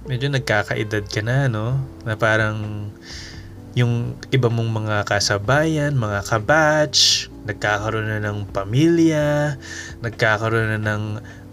[0.06, 1.82] medyo nagkakaedad ka na, no?
[2.06, 2.88] Na parang
[3.74, 9.58] yung iba mong mga kasabayan, mga kabatch, nagkakaroon na ng pamilya,
[10.02, 11.02] nagkakaroon na ng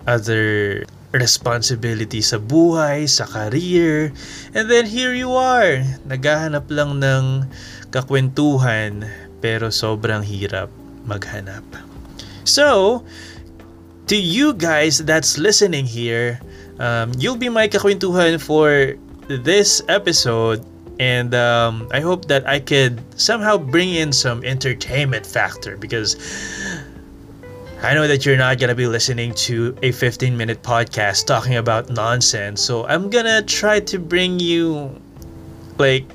[0.06, 4.10] other responsibility sa buhay, sa career.
[4.56, 7.50] And then here you are, naghahanap lang ng
[7.92, 9.06] kakwentuhan
[9.40, 10.74] pero sobrang hirap
[11.06, 11.64] maghanap.
[12.46, 13.02] So,
[14.08, 16.42] to you guys that's listening here,
[16.80, 18.98] um, you'll be my kakwentuhan for
[19.28, 20.66] this episode
[21.00, 26.16] and um, I hope that I could somehow bring in some entertainment factor because
[27.86, 31.58] I know that you're not going to be listening to a 15 minute podcast talking
[31.58, 32.60] about nonsense.
[32.60, 35.00] So I'm going to try to bring you
[35.78, 36.10] like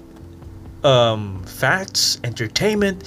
[0.82, 3.06] um facts, entertainment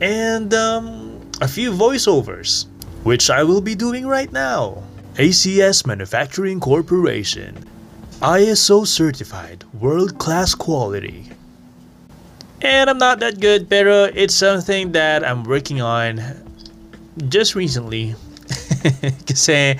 [0.00, 2.66] and um a few voiceovers,
[3.02, 4.84] which I will be doing right now.
[5.16, 7.58] ACS Manufacturing Corporation.
[8.22, 11.26] ISO certified, world class quality.
[12.62, 16.45] And I'm not that good, pero it's something that I'm working on
[17.28, 18.14] just recently
[19.28, 19.74] kasi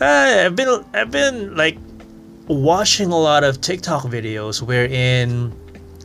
[0.00, 1.78] uh, I've been I've been like
[2.46, 5.52] watching a lot of TikTok videos wherein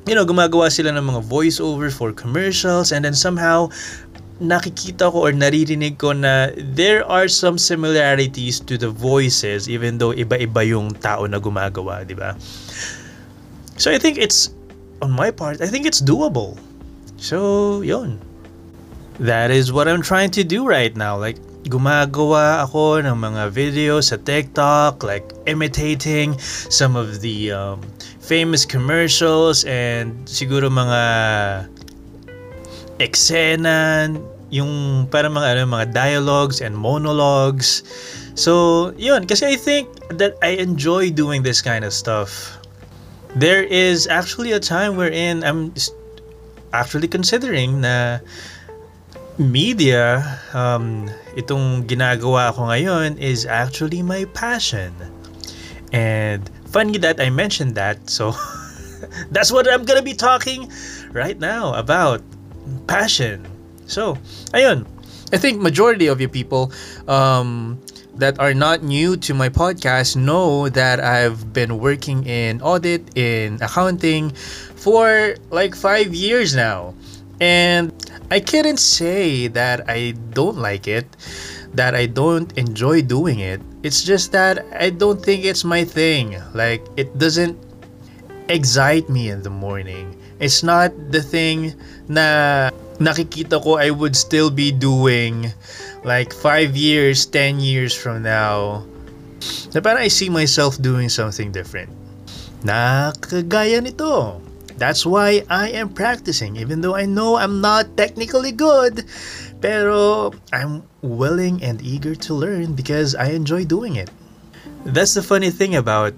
[0.08, 3.68] you know gumagawa sila ng mga voiceover for commercials and then somehow
[4.44, 10.12] nakikita ko or naririnig ko na there are some similarities to the voices even though
[10.12, 12.36] iba-iba yung tao na gumagawa, di ba?
[13.80, 14.52] So I think it's
[15.00, 16.60] on my part, I think it's doable.
[17.16, 18.20] So, yon
[19.20, 21.18] that is what I'm trying to do right now.
[21.18, 27.82] Like, gumagawa ako ng mga videos sa TikTok, like imitating some of the um,
[28.22, 31.02] famous commercials and siguro mga
[33.02, 34.14] eksena,
[34.54, 37.82] yung para mga ano, mga dialogues and monologues.
[38.36, 42.62] So, yun, kasi I think that I enjoy doing this kind of stuff.
[43.36, 45.74] There is actually a time wherein I'm
[46.72, 48.20] actually considering na
[49.38, 54.94] media, um, itong ginagawa ko ngayon is actually my passion.
[55.92, 58.10] And funny that I mentioned that.
[58.10, 58.34] So
[59.32, 60.72] that's what I'm gonna be talking
[61.12, 62.22] right now about
[62.88, 63.46] passion.
[63.88, 64.18] So,
[64.54, 64.88] ayun.
[65.34, 66.72] I think majority of you people
[67.08, 67.82] um,
[68.16, 73.58] that are not new to my podcast know that I've been working in audit in
[73.62, 74.32] accounting
[74.78, 76.94] for like five years now.
[77.42, 77.92] And
[78.32, 81.06] I couldn't say that I don't like it,
[81.74, 83.62] that I don't enjoy doing it.
[83.84, 86.42] It's just that I don't think it's my thing.
[86.54, 87.58] Like, it doesn't
[88.50, 90.18] excite me in the morning.
[90.40, 91.76] It's not the thing
[92.08, 92.70] na
[93.00, 95.54] nakikita ko I would still be doing
[96.04, 98.84] like 5 years, 10 years from now.
[99.74, 101.92] Na parang I see myself doing something different.
[102.66, 104.45] Nakagaya nito.
[104.78, 109.08] That's why I am practicing, even though I know I'm not technically good.
[109.64, 114.12] Pero I'm willing and eager to learn because I enjoy doing it.
[114.84, 116.14] That's the funny thing about,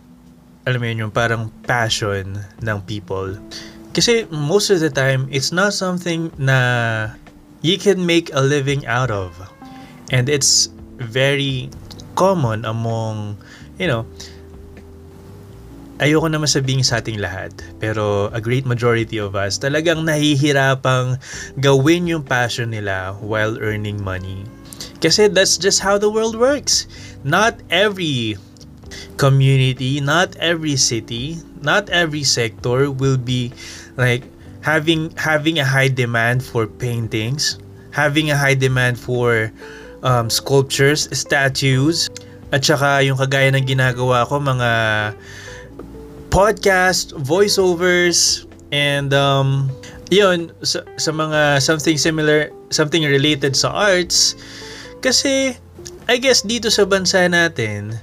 [0.66, 3.38] alam mo yun, yung parang passion ng people.
[3.94, 7.14] Kasi most of the time, it's not something na
[7.62, 9.38] you can make a living out of.
[10.12, 11.70] And it's very
[12.18, 13.38] common among,
[13.78, 14.04] you know,
[15.98, 21.18] ayoko naman sabihin sa ating lahat, pero a great majority of us talagang nahihirapang
[21.58, 24.46] gawin yung passion nila while earning money.
[25.02, 26.86] Kasi that's just how the world works.
[27.26, 28.38] Not every
[29.18, 33.54] community, not every city, not every sector will be
[33.98, 34.26] like
[34.62, 37.58] having having a high demand for paintings,
[37.90, 39.50] having a high demand for
[40.06, 42.10] um, sculptures, statues,
[42.54, 44.72] at saka yung kagaya ng ginagawa ko mga
[46.38, 49.74] podcast, voiceovers, and um,
[50.14, 54.38] yun, sa, sa mga something similar, something related sa arts.
[55.02, 55.58] Kasi,
[56.06, 57.98] I guess dito sa bansa natin,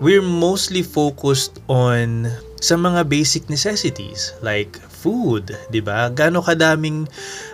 [0.00, 6.08] we're mostly focused on sa mga basic necessities like food, 'di ba?
[6.08, 7.04] Gaano kadaming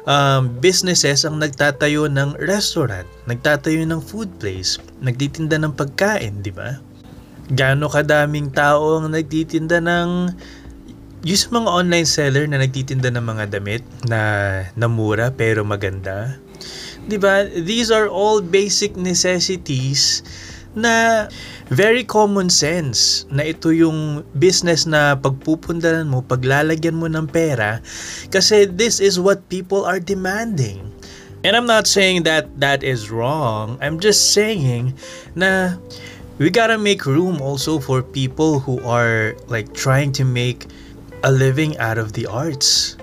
[0.07, 6.79] um, businesses ang nagtatayo ng restaurant, nagtatayo ng food place, nagtitinda ng pagkain, 'di ba?
[7.53, 10.33] Gaano kadaming tao ang nagtitinda ng
[11.25, 14.21] yung mga online seller na nagtitinda ng mga damit na
[14.77, 16.37] namura pero maganda.
[17.09, 17.49] 'Di ba?
[17.49, 20.25] These are all basic necessities
[20.75, 21.27] na
[21.71, 27.79] very common sense na ito yung business na pagpupundaran mo, paglalagyan mo ng pera
[28.29, 30.93] kasi this is what people are demanding.
[31.45, 33.77] And I'm not saying that that is wrong.
[33.85, 34.97] I'm just saying
[35.37, 35.77] na
[36.39, 40.67] we gotta make room also for people who are like trying to make
[41.23, 42.97] a living out of the arts.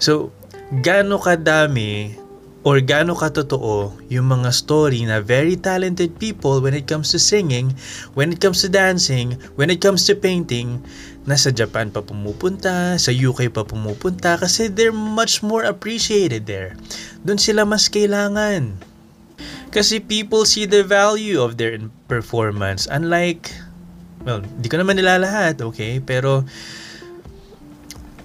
[0.00, 0.32] So,
[0.80, 2.16] gaano kadami
[2.64, 7.76] or gaano katotoo yung mga story na very talented people when it comes to singing,
[8.16, 10.80] when it comes to dancing, when it comes to painting,
[11.28, 16.72] nasa Japan pa pumupunta, sa UK pa pumupunta kasi they're much more appreciated there.
[17.20, 18.93] Doon sila mas kailangan.
[19.74, 21.74] Kasi people see the value of their
[22.06, 22.86] performance.
[22.86, 23.50] Unlike,
[24.22, 25.98] well, di ko naman nila lahat, okay?
[25.98, 26.46] Pero,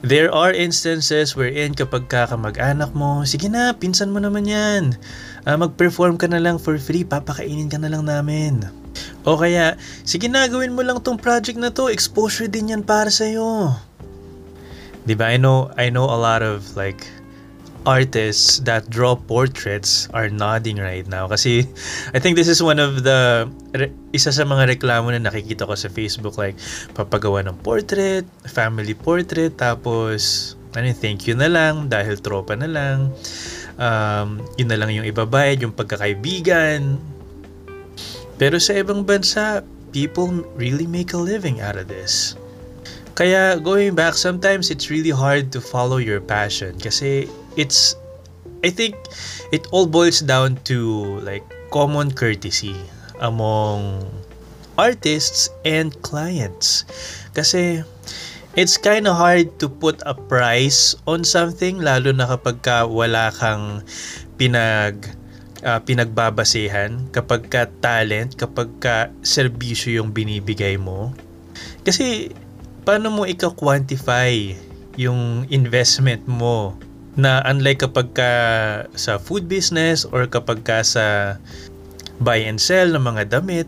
[0.06, 4.94] there are instances wherein kapag ka kamag-anak mo, sige na, pinsan mo naman yan.
[5.50, 8.70] Uh, mag-perform ka na lang for free, papakainin ka na lang namin.
[9.26, 9.74] O kaya,
[10.06, 13.74] sige na, gawin mo lang tong project na to, exposure din yan para sa'yo.
[15.10, 17.10] Diba, I know, I know a lot of like,
[17.88, 21.28] artists that draw portraits are nodding right now.
[21.28, 21.64] Kasi
[22.12, 23.48] I think this is one of the
[24.12, 26.58] isa sa mga reklamo na nakikita ko sa Facebook like
[26.98, 33.14] papagawa ng portrait, family portrait tapos ano thank you na lang dahil tropa na lang.
[33.80, 37.00] Um, yun na lang yung ibabayad yung pagkakaibigan.
[38.36, 42.38] Pero sa ibang bansa people really make a living out of this.
[43.20, 47.28] Kaya going back, sometimes it's really hard to follow your passion kasi
[47.60, 48.00] it's
[48.64, 48.96] I think
[49.52, 51.44] it all boils down to like
[51.76, 52.76] common courtesy
[53.20, 54.08] among
[54.80, 56.88] artists and clients.
[57.36, 57.84] Kasi
[58.56, 63.32] it's kind of hard to put a price on something lalo na kapag ka wala
[63.36, 63.84] kang
[64.40, 65.04] pinag
[65.64, 71.12] uh, pinagbabasehan kapag ka talent, kapag ka serbisyo yung binibigay mo.
[71.84, 72.32] Kasi
[72.88, 74.56] paano mo ika-quantify
[75.00, 76.76] yung investment mo
[77.20, 78.32] na unlike kapag ka
[78.96, 81.36] sa food business or kapag ka sa
[82.24, 83.68] buy and sell ng mga damit,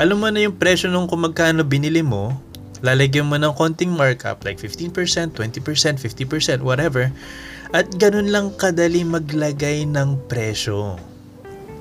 [0.00, 2.36] alam mo na yung presyo nung kung magkano binili mo,
[2.80, 7.12] lalagyan mo ng konting markup like 15%, 20%, 50%, whatever.
[7.70, 10.96] At ganun lang kadali maglagay ng presyo.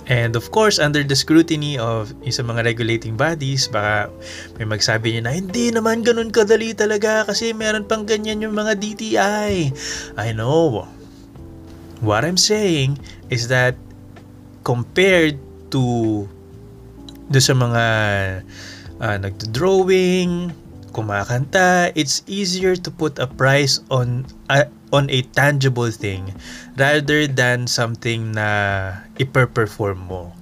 [0.10, 4.10] And of course, under the scrutiny of isa mga regulating bodies, baka
[4.58, 8.82] may magsabi niya na hindi naman ganun kadali talaga kasi meron pang ganyan yung mga
[8.82, 9.70] DTI.
[10.18, 10.90] I know.
[12.02, 12.98] What I'm saying
[13.30, 13.78] is that
[14.66, 15.38] compared
[15.70, 16.26] to
[17.30, 17.86] do sa mga
[18.98, 20.50] uh, nagdo-drawing,
[20.90, 26.34] kumakanta, it's easier to put a price on uh, on a tangible thing
[26.78, 28.48] rather than something na
[29.22, 30.34] iper-perform mo.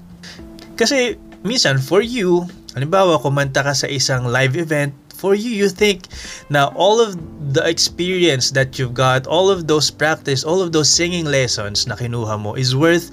[0.78, 2.46] Kasi minsan for you,
[2.78, 6.06] halimbawa kumanta ka sa isang live event, for you, you think
[6.54, 7.18] na all of
[7.52, 11.98] the experience that you've got, all of those practice, all of those singing lessons na
[11.98, 13.10] kinuha mo is worth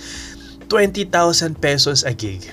[0.68, 1.08] 20,000
[1.64, 2.44] pesos a gig.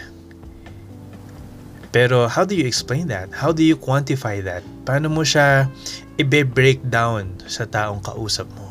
[1.92, 3.28] Pero how do you explain that?
[3.36, 4.64] How do you quantify that?
[4.88, 5.68] Paano mo siya
[6.16, 8.70] i-break down sa taong kausap mo?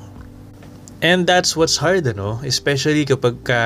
[1.01, 2.44] And that's what's hard, ano?
[2.44, 3.62] Especially kapag ka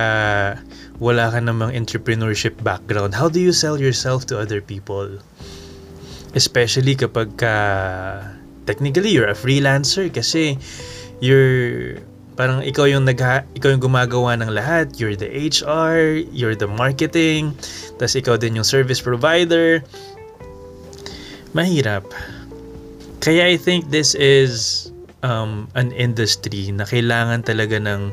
[1.02, 3.14] wala ka namang entrepreneurship background.
[3.18, 5.18] How do you sell yourself to other people?
[6.38, 7.54] Especially kapag ka
[8.70, 10.56] technically you're a freelancer kasi
[11.18, 11.98] you're
[12.34, 14.98] parang ikaw yung nagha, ikaw yung gumagawa ng lahat.
[14.98, 17.54] You're the HR, you're the marketing,
[17.98, 19.82] tapos ikaw din yung service provider.
[21.54, 22.06] Mahirap.
[23.22, 24.83] Kaya I think this is
[25.24, 28.12] um, an industry na kailangan talaga ng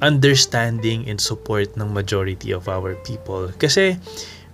[0.00, 3.52] understanding and support ng majority of our people.
[3.60, 4.00] Kasi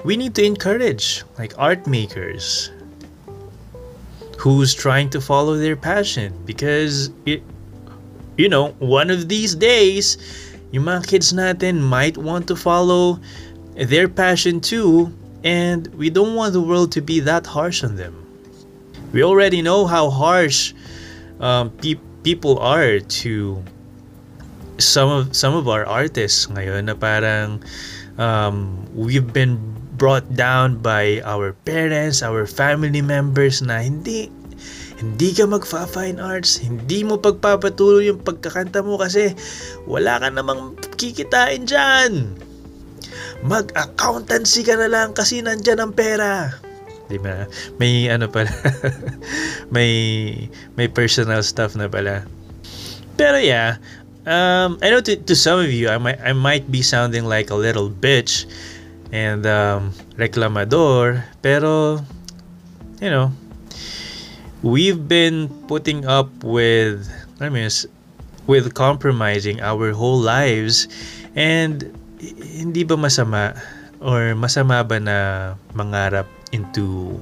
[0.02, 2.74] we need to encourage like art makers
[4.36, 7.40] who's trying to follow their passion because it,
[8.36, 10.18] you know, one of these days,
[10.74, 13.22] yung mga kids natin might want to follow
[13.78, 15.08] their passion too
[15.46, 18.18] and we don't want the world to be that harsh on them.
[19.12, 20.74] We already know how harsh
[21.40, 23.62] um, pe- people are to
[24.78, 27.62] some of some of our artists ngayon na parang
[28.18, 29.58] um, we've been
[29.94, 34.30] brought down by our parents, our family members na hindi
[34.98, 39.34] hindi ka magfa-fine arts, hindi mo pagpapatuloy yung pagkakanta mo kasi
[39.90, 42.38] wala ka namang kikitain dyan.
[43.44, 46.56] Mag-accountancy ka na lang kasi nandyan ang pera.
[47.08, 47.44] Di ba?
[47.76, 48.50] May ano pala.
[49.74, 49.92] may
[50.76, 52.24] may personal stuff na pala.
[53.14, 53.78] Pero yeah,
[54.26, 57.52] um, I know to, to some of you, I might I might be sounding like
[57.52, 58.48] a little bitch
[59.12, 62.00] and um, reclamador, pero
[62.98, 63.30] you know,
[64.64, 67.06] we've been putting up with
[67.38, 67.68] I mean,
[68.46, 70.88] with compromising our whole lives
[71.36, 71.92] and
[72.40, 73.52] hindi ba masama
[74.00, 75.16] or masama ba na
[75.76, 77.18] mangarap into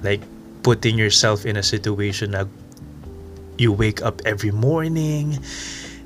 [0.00, 0.24] like
[0.64, 2.48] putting yourself in a situation na
[3.60, 5.36] you wake up every morning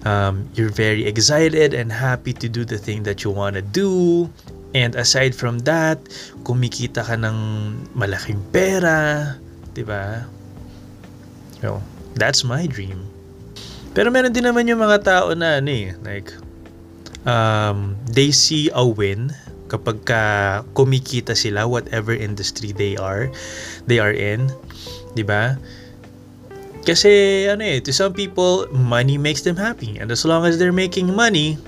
[0.07, 4.31] um, you're very excited and happy to do the thing that you want to do.
[4.71, 5.99] And aside from that
[6.47, 7.37] kumikita ka ng
[7.99, 9.35] malaking pera
[9.75, 10.23] di ba?
[11.59, 11.83] So
[12.15, 13.03] that's my dream.
[13.99, 16.31] Pero meron din naman yung mga tao na ano eh like
[17.27, 19.35] um, they see a win
[19.67, 20.23] kapag ka
[20.73, 23.31] kumikita sila whatever industry they are
[23.87, 24.51] they are in
[25.15, 25.57] 'di ba?
[26.87, 29.99] Kasi ano eh to some people money makes them happy.
[29.99, 31.59] And as long as they're making money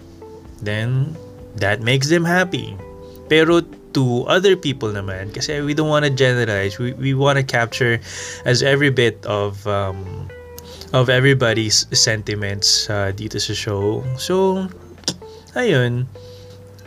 [0.62, 1.18] then
[1.58, 2.78] that makes them happy.
[3.26, 7.42] Pero to other people naman kasi we don't want to generalize we, we want to
[7.42, 7.98] capture
[8.44, 10.28] as every bit of um,
[10.92, 14.04] of everybody's sentiments uh, dito sa show.
[14.20, 14.68] So
[15.56, 16.06] ayun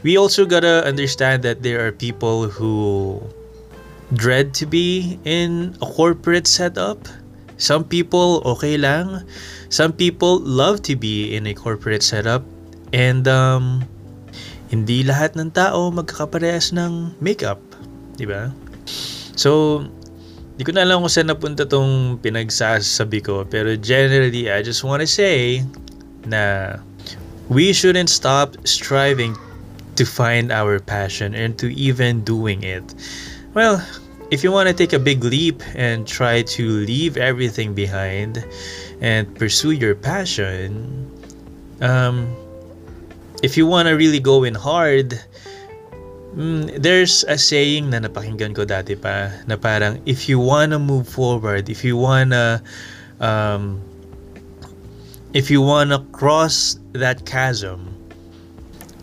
[0.03, 3.21] we also gotta understand that there are people who
[4.13, 7.07] dread to be in a corporate setup.
[7.57, 9.23] Some people okay lang.
[9.69, 12.43] Some people love to be in a corporate setup.
[12.91, 13.85] And um,
[14.73, 17.61] hindi lahat ng tao magkakaparehas ng makeup.
[18.17, 18.49] Di ba?
[19.37, 19.85] So,
[20.57, 23.45] di ko na alam kung saan napunta tong pinagsasabi ko.
[23.45, 25.61] Pero generally, I just want to say
[26.25, 26.75] na
[27.47, 29.37] we shouldn't stop striving
[29.95, 32.95] to find our passion and to even doing it.
[33.53, 33.83] Well,
[34.31, 38.45] if you want to take a big leap and try to leave everything behind
[39.01, 41.11] and pursue your passion,
[41.81, 42.31] um,
[43.43, 45.19] if you want to really go in hard,
[46.35, 50.79] mm, there's a saying na napakinggan ko dati pa na parang if you want to
[50.79, 52.63] move forward, if you want to
[53.19, 53.83] um,
[55.33, 57.90] if you want to cross that chasm,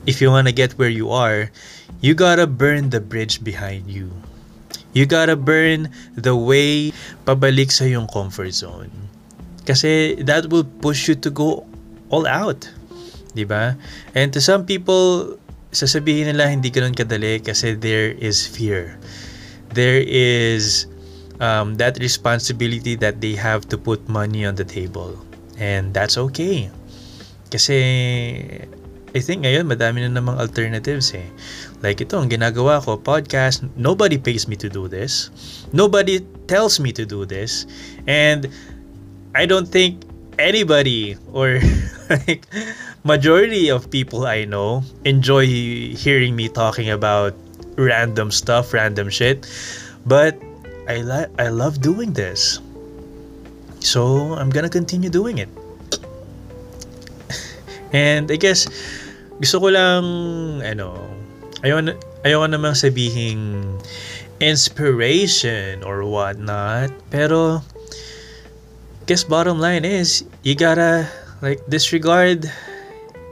[0.08, 1.52] if you want to get where you are,
[2.00, 4.08] you gotta burn the bridge behind you.
[4.96, 6.96] You gotta burn the way
[7.28, 8.88] pabalik sa yung comfort zone.
[9.68, 11.68] Kasi that will push you to go
[12.08, 12.64] all out.
[13.36, 13.76] Di ba?
[14.16, 15.36] And to some people,
[15.76, 18.96] sasabihin nila hindi ganun kadali kasi there is fear.
[19.76, 20.88] There is
[21.36, 25.20] um, that responsibility that they have to put money on the table.
[25.60, 26.72] And that's okay.
[27.52, 27.76] Kasi
[29.16, 31.24] I think ngayon madami na namang alternatives eh.
[31.80, 35.32] Like ito, ang ginagawa ko, podcast, nobody pays me to do this.
[35.72, 37.64] Nobody tells me to do this.
[38.04, 38.52] And
[39.32, 40.04] I don't think
[40.36, 41.60] anybody or
[42.10, 42.44] like
[43.04, 45.48] majority of people I know enjoy
[45.96, 47.32] hearing me talking about
[47.80, 49.48] random stuff, random shit.
[50.04, 50.36] But
[50.84, 52.60] I like I love doing this.
[53.80, 55.48] So I'm gonna continue doing it.
[57.92, 58.68] And I guess
[59.38, 60.04] gusto ko lang
[60.66, 60.98] ano
[61.62, 61.94] ayoko,
[62.26, 63.62] ayoko namang sabihin
[64.38, 67.62] inspiration or what not pero
[69.06, 71.06] guess bottom line is you gotta
[71.42, 72.46] like disregard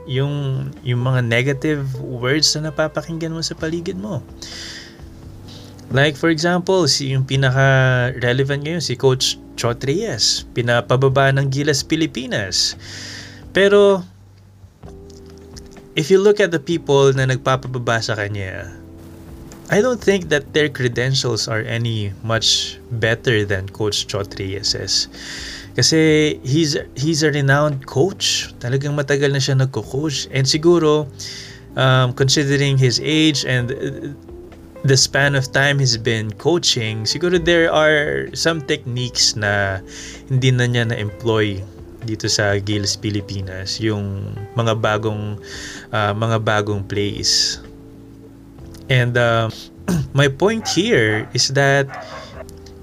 [0.07, 4.23] yung yung mga negative words na napapakinggan mo sa paligid mo.
[5.91, 11.83] Like for example si yung pinaka relevant ngayon si coach Chot Reyes pinapababa ng Gilas
[11.83, 12.79] Pilipinas.
[13.51, 14.03] Pero
[15.97, 18.69] if you look at the people na nagpapababa sa kanya,
[19.73, 25.09] I don't think that their credentials are any much better than Coach Chot Reyes's.
[25.75, 28.53] Kasi he's, he's a renowned coach.
[28.61, 30.29] Talagang matagal na siya nagko-coach.
[30.31, 31.09] And siguro,
[31.75, 33.73] um, considering his age and
[34.85, 39.81] the span of time he's been coaching, siguro there are some techniques na
[40.29, 41.59] hindi na niya na-employ
[42.07, 45.35] dito sa Gills Pilipinas yung mga bagong
[45.91, 47.59] uh, mga bagong plays
[48.87, 49.51] and uh,
[50.17, 51.87] my point here is that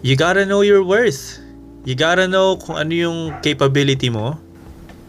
[0.05, 1.41] you gotta know your worth.
[1.85, 4.41] You gotta know kung ano yung capability mo.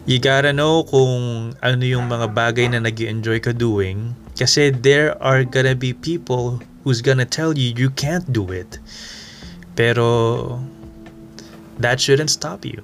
[0.04, 4.14] You gotta know kung ano yung mga bagay na nag enjoy ka doing.
[4.36, 8.80] Kasi there are gonna be people who's gonna tell you you can't do it.
[9.76, 10.60] Pero
[11.80, 12.80] that shouldn't stop you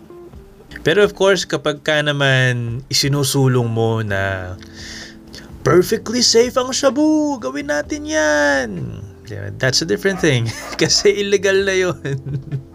[0.80, 4.56] pero of course, kapag ka naman isinusulong mo na
[5.62, 8.68] perfectly safe ang shabu, gawin natin yan.
[9.60, 10.50] That's a different thing.
[10.80, 12.00] Kasi illegal na yun.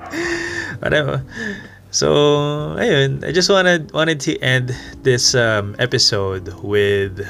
[0.82, 1.22] Whatever.
[1.91, 3.22] So, ayun.
[3.22, 4.74] I just wanted wanted to end
[5.04, 7.22] this um, episode with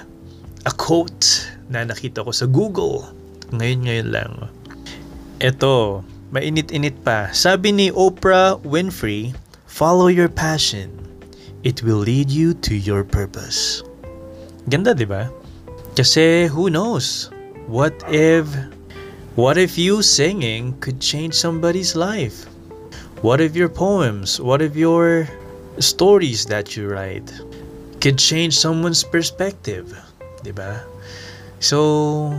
[0.64, 3.04] a quote na nakita ko sa Google.
[3.52, 4.32] Ngayon-ngayon lang.
[5.44, 7.32] Ito, mainit-init pa.
[7.32, 9.32] Sabi ni Oprah Winfrey,
[9.68, 10.90] Follow your passion.
[11.64, 13.84] It will lead you to your purpose.
[14.70, 15.30] Ganda, di ba?
[15.94, 17.30] Kasi who knows?
[17.68, 18.48] What if
[19.36, 22.48] what if you singing could change somebody's life?
[23.22, 25.28] What if your poems, what if your
[25.78, 27.30] stories that you write
[28.02, 29.94] could change someone's perspective?
[30.42, 30.82] Di ba?
[31.60, 32.34] So,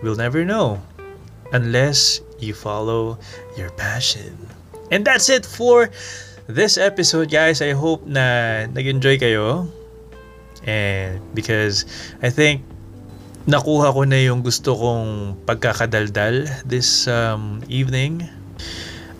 [0.00, 0.80] we'll never know
[1.52, 3.18] unless you follow
[3.56, 4.36] your passion.
[4.90, 5.90] And that's it for
[6.50, 9.70] this episode, guys, I hope na nag-enjoy kayo.
[10.66, 11.88] And because
[12.20, 12.66] I think
[13.48, 18.28] nakuha ko na yung gusto kong pagkakadaldal this um, evening.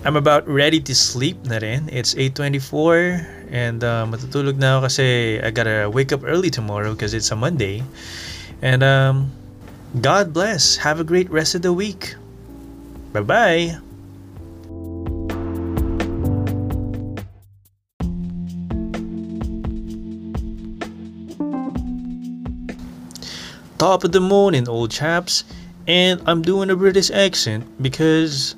[0.01, 1.89] I'm about ready to sleep na rin.
[1.93, 5.07] It's 8.24 and uh, matutulog na ako kasi
[5.45, 7.85] I gotta wake up early tomorrow because it's a Monday.
[8.65, 9.29] And um,
[10.01, 10.81] God bless.
[10.81, 12.17] Have a great rest of the week.
[13.13, 13.90] Bye-bye.
[23.81, 25.43] Top of the morning, old chaps.
[25.89, 28.55] And I'm doing a British accent because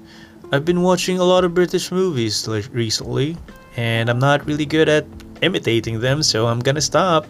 [0.50, 3.36] I've been watching a lot of British movies recently,
[3.76, 5.06] and I'm not really good at
[5.40, 7.28] imitating them, so I'm gonna stop.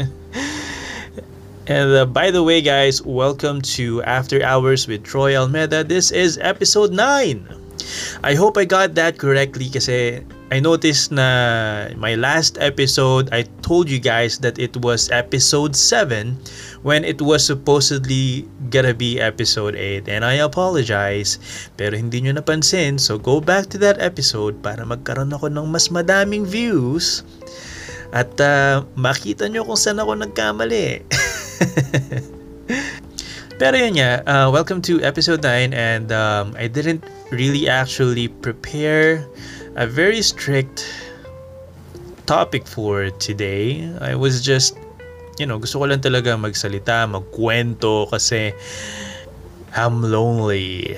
[1.66, 5.84] and uh, by the way, guys, welcome to After Hours with Troy Almeida.
[5.84, 7.46] This is episode 9.
[8.24, 13.88] I hope I got that correctly kasi I noticed na my last episode, I told
[13.88, 16.36] you guys that it was episode 7
[16.84, 21.40] when it was supposedly gonna be episode 8 and I apologize
[21.80, 25.88] pero hindi nyo napansin so go back to that episode para magkaroon ako ng mas
[25.88, 27.24] madaming views
[28.12, 31.03] at uh, makita nyo kung saan ako nagkamali.
[33.55, 37.03] Pero yun nga uh, welcome to episode 9 and um, I didn't
[37.34, 39.26] really actually prepare
[39.75, 40.87] a very strict
[42.27, 43.91] topic for today.
[44.01, 44.79] I was just,
[45.39, 48.55] you know, gusto ko lang talaga magsalita, magkwento kasi
[49.75, 50.95] I'm lonely.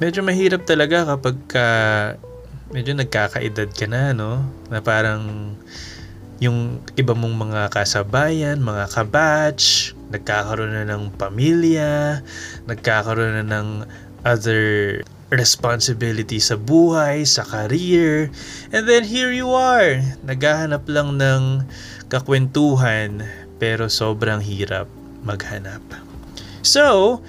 [0.00, 1.66] Medyo mahirap talaga kapag ka,
[2.72, 4.40] medyo nagkakaedad ka na, no?
[4.72, 5.54] Na parang
[6.42, 12.24] yung iba mong mga kasabayan, mga kabatch, nagkakaroon na ng pamilya,
[12.66, 13.68] nagkakaroon na ng
[14.24, 18.28] other responsibility sa buhay, sa career.
[18.72, 21.64] And then here you are, naghahanap lang ng
[22.12, 23.24] kakwentuhan
[23.56, 24.90] pero sobrang hirap
[25.24, 25.80] maghanap.
[26.60, 27.20] So,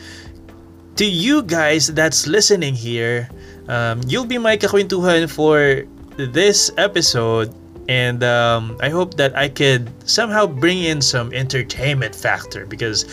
[0.96, 3.32] to you guys that's listening here,
[3.68, 5.84] um, you'll be my kakwentuhan for
[6.16, 7.52] this episode
[7.88, 13.06] and um, I hope that I could somehow bring in some entertainment factor because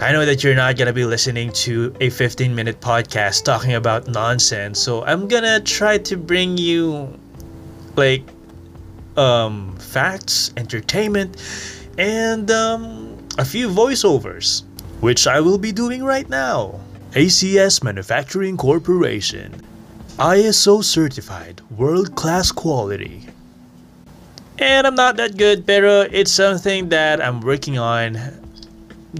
[0.00, 3.74] I know that you're not going to be listening to a 15 minute podcast talking
[3.74, 4.80] about nonsense.
[4.80, 7.16] So I'm going to try to bring you
[7.96, 8.24] like
[9.16, 11.36] um facts, entertainment
[11.96, 14.64] and um a few voiceovers,
[15.00, 16.80] which I will be doing right now.
[17.12, 19.62] ACS Manufacturing Corporation.
[20.18, 23.26] ISO certified, world class quality.
[24.58, 28.43] And I'm not that good, pero it's something that I'm working on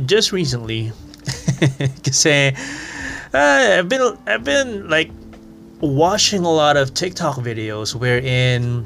[0.04, 0.90] just recently
[2.06, 2.52] kasi
[3.32, 5.10] uh, I've been I've been like
[5.80, 8.84] watching a lot of TikTok videos wherein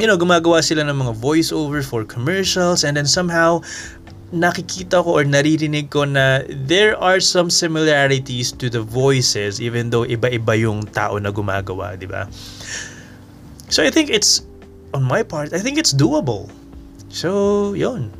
[0.00, 3.60] you know gumagawa sila ng mga voiceover for commercials and then somehow
[4.28, 10.04] nakikita ko or naririnig ko na there are some similarities to the voices even though
[10.04, 12.28] iba-iba yung tao na gumagawa, di ba?
[13.72, 14.44] So I think it's
[14.92, 16.52] on my part, I think it's doable.
[17.08, 18.12] So, yun.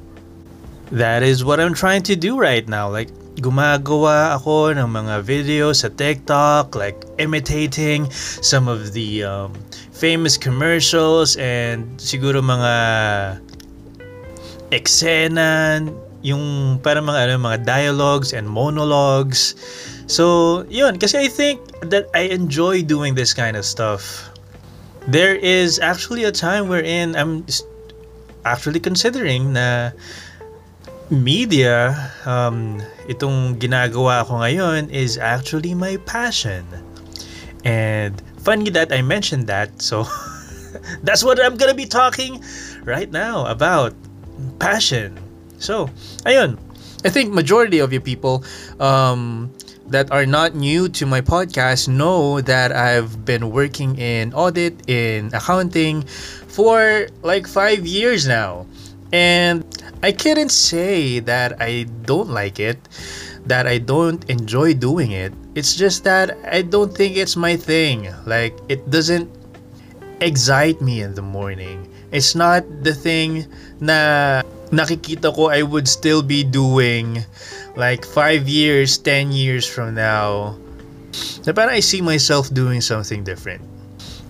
[0.90, 2.88] That is what I'm trying to do right now.
[2.88, 9.54] Like gumagawa ako ng mga videos sa TikTok like imitating some of the um,
[9.94, 12.74] famous commercials and siguro mga
[14.74, 15.86] eksena
[16.26, 19.54] yung para mga ano, mga dialogues and monologues.
[20.08, 24.32] So, yun kasi I think that I enjoy doing this kind of stuff.
[25.06, 27.46] There is actually a time wherein I'm
[28.44, 29.92] actually considering na
[31.10, 36.64] media, um, itong ginagawa ko ngayon is actually my passion.
[37.64, 40.06] And funny that I mentioned that, so
[41.02, 42.44] that's what I'm gonna be talking
[42.84, 43.94] right now about
[44.58, 45.18] passion.
[45.58, 45.90] So,
[46.24, 46.58] ayun.
[47.04, 48.42] I think majority of you people
[48.80, 49.54] um,
[49.86, 55.30] that are not new to my podcast know that I've been working in audit, in
[55.32, 56.02] accounting
[56.50, 58.66] for like five years now.
[59.12, 59.64] And
[60.02, 62.76] I couldn't say that I don't like it,
[63.46, 65.32] that I don't enjoy doing it.
[65.54, 68.12] It's just that I don't think it's my thing.
[68.26, 69.30] Like, it doesn't
[70.20, 71.88] excite me in the morning.
[72.12, 73.46] It's not the thing
[73.80, 74.42] na
[74.72, 77.24] nakikita ko I would still be doing
[77.76, 80.56] like 5 years, 10 years from now.
[81.44, 83.64] Na parang I see myself doing something different.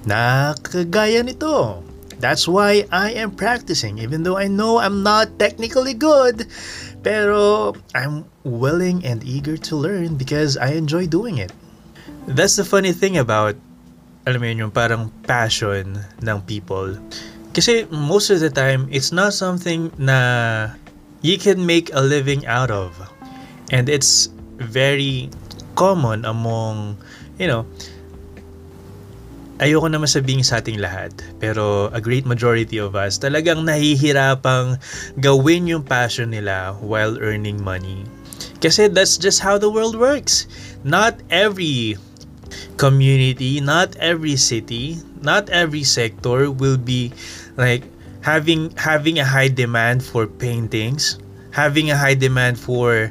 [0.07, 1.83] Nakagaya nito.
[2.19, 6.51] That's why I am practicing even though I know I'm not technically good.
[7.03, 11.55] Pero I'm willing and eager to learn because I enjoy doing it.
[12.27, 13.55] That's the funny thing about
[14.29, 16.93] alam mo yun, yung parang passion ng people.
[17.57, 20.69] Kasi most of the time, it's not something na
[21.25, 22.93] you can make a living out of.
[23.73, 24.29] And it's
[24.61, 25.33] very
[25.81, 27.01] common among,
[27.41, 27.65] you know,
[29.59, 31.11] ayoko naman sabihin sa ating lahat,
[31.43, 34.79] pero a great majority of us talagang nahihirapang
[35.19, 38.07] gawin yung passion nila while earning money.
[38.63, 40.47] Kasi that's just how the world works.
[40.87, 41.99] Not every
[42.79, 47.11] community, not every city, not every sector will be
[47.59, 47.83] like
[48.23, 51.19] having having a high demand for paintings,
[51.51, 53.11] having a high demand for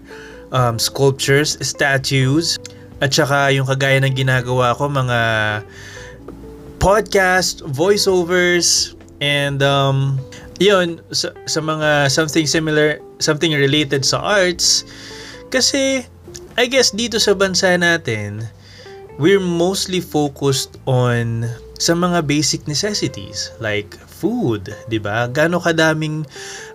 [0.52, 2.56] um, sculptures, statues,
[3.04, 5.20] at saka yung kagaya ng ginagawa ko mga
[6.88, 10.16] podcast, voiceovers, and um,
[10.56, 14.88] yun, sa, sa mga something similar, something related sa arts.
[15.52, 16.08] Kasi,
[16.56, 18.48] I guess dito sa bansa natin,
[19.20, 21.44] we're mostly focused on
[21.76, 25.28] sa mga basic necessities like food, 'di ba?
[25.28, 26.24] Gaano kadaming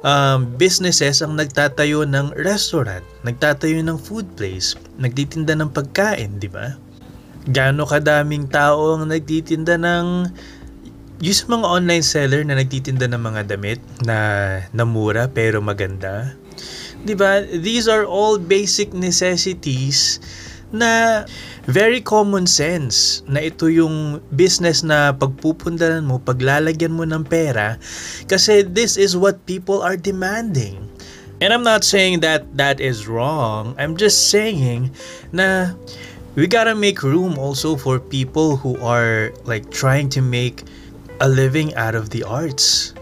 [0.04, 6.76] um, businesses ang nagtatayo ng restaurant, nagtatayo ng food place, nagtitinda ng pagkain, 'di ba?
[7.49, 10.07] Gaano kadaming tao ang nagtitinda ng
[11.22, 14.18] yung mga online seller na nagtitinda ng mga damit na
[14.74, 16.34] namura pero maganda.
[17.03, 17.47] 'Di ba?
[17.47, 20.18] These are all basic necessities
[20.72, 21.22] na
[21.68, 27.76] very common sense na ito yung business na pagpupundaran mo, paglalagyan mo ng pera
[28.26, 30.80] kasi this is what people are demanding.
[31.43, 33.74] And I'm not saying that that is wrong.
[33.74, 34.95] I'm just saying
[35.34, 35.74] na
[36.35, 40.64] we gotta make room also for people who are like trying to make
[41.20, 42.95] a living out of the arts.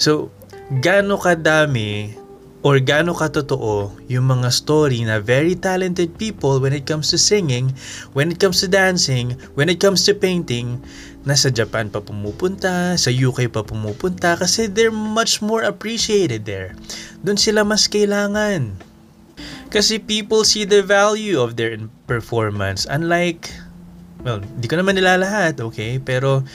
[0.00, 0.32] So,
[0.80, 2.16] gaano kadami
[2.64, 7.68] or gaano katotoo yung mga story na very talented people when it comes to singing,
[8.16, 10.80] when it comes to dancing, when it comes to painting,
[11.28, 16.72] nasa Japan pa pumupunta, sa UK pa pumupunta kasi they're much more appreciated there.
[17.20, 18.93] Doon sila mas kailangan.
[19.74, 21.74] Kasi people see the value of their
[22.06, 22.86] performance.
[22.86, 23.50] Unlike,
[24.22, 25.98] well, di ko naman nila lahat, okay?
[25.98, 26.46] Pero,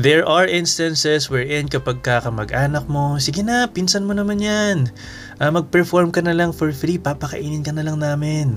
[0.00, 4.88] there are instances wherein kapag ka kamag-anak mo, sige na, pinsan mo naman yan.
[5.36, 8.56] Uh, mag-perform ka na lang for free, papakainin ka na lang namin.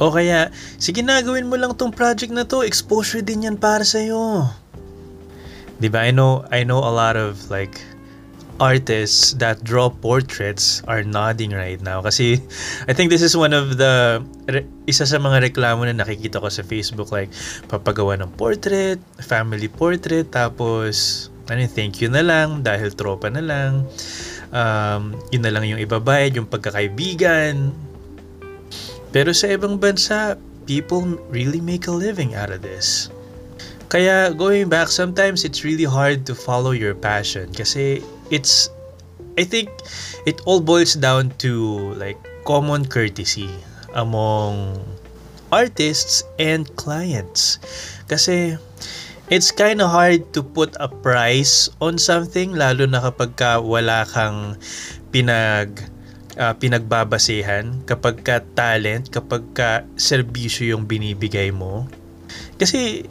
[0.00, 0.48] O kaya,
[0.80, 4.48] sige na, gawin mo lang tong project na to, exposure din yan para sa'yo.
[5.76, 7.84] Diba, I know, I know a lot of like,
[8.62, 12.02] artists that draw portraits are nodding right now.
[12.02, 12.38] Kasi
[12.86, 14.22] I think this is one of the
[14.86, 17.32] isa sa mga reklamo na nakikita ko sa Facebook like
[17.66, 23.84] papagawa ng portrait, family portrait tapos ano thank you na lang dahil tropa na lang.
[24.54, 27.74] Um, yun na lang yung ibabayad yung pagkakaibigan.
[29.10, 33.10] Pero sa ibang bansa people really make a living out of this.
[33.90, 38.70] Kaya going back sometimes it's really hard to follow your passion kasi it's
[39.34, 39.68] I think
[40.26, 43.50] it all boils down to like common courtesy
[43.94, 44.78] among
[45.50, 47.58] artists and clients.
[48.06, 48.58] Kasi
[49.30, 54.06] it's kind of hard to put a price on something lalo na kapag ka wala
[54.06, 54.54] kang
[55.10, 55.82] pinag
[56.38, 61.86] uh, pinagbabasehan kapag ka talent, kapag ka serbisyo yung binibigay mo.
[62.58, 63.06] Kasi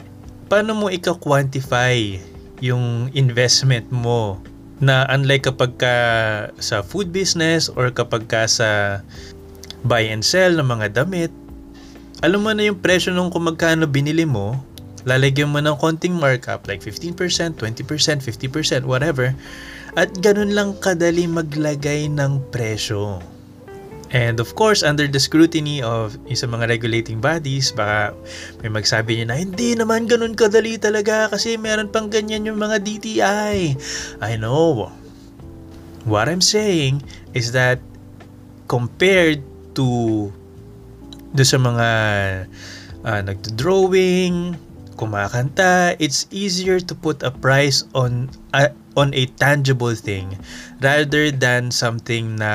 [0.48, 2.20] paano mo ika-quantify
[2.64, 4.40] yung investment mo
[4.82, 5.94] na unlike kapag ka
[6.58, 9.00] sa food business or kapag ka sa
[9.86, 11.30] buy and sell ng mga damit,
[12.24, 14.56] alam mo na yung presyo nung kung magkano binili mo,
[15.04, 17.14] lalagyan mo ng konting markup like 15%,
[17.60, 19.36] 20%, 50%, whatever.
[19.94, 23.20] At ganun lang kadali maglagay ng presyo.
[24.14, 28.14] And of course, under the scrutiny of isang mga regulating bodies, baka
[28.62, 32.78] may magsabi niya na hindi naman ganun kadali talaga kasi meron pang ganyan yung mga
[32.86, 33.74] DTI.
[34.22, 34.94] I know.
[36.06, 37.02] What I'm saying
[37.34, 37.82] is that
[38.70, 39.42] compared
[39.74, 40.30] to
[41.34, 41.88] do sa mga
[43.02, 44.54] uh, nagdo-drawing,
[44.94, 50.38] kumakanta, it's easier to put a price on a, on a tangible thing
[50.80, 52.52] rather than something na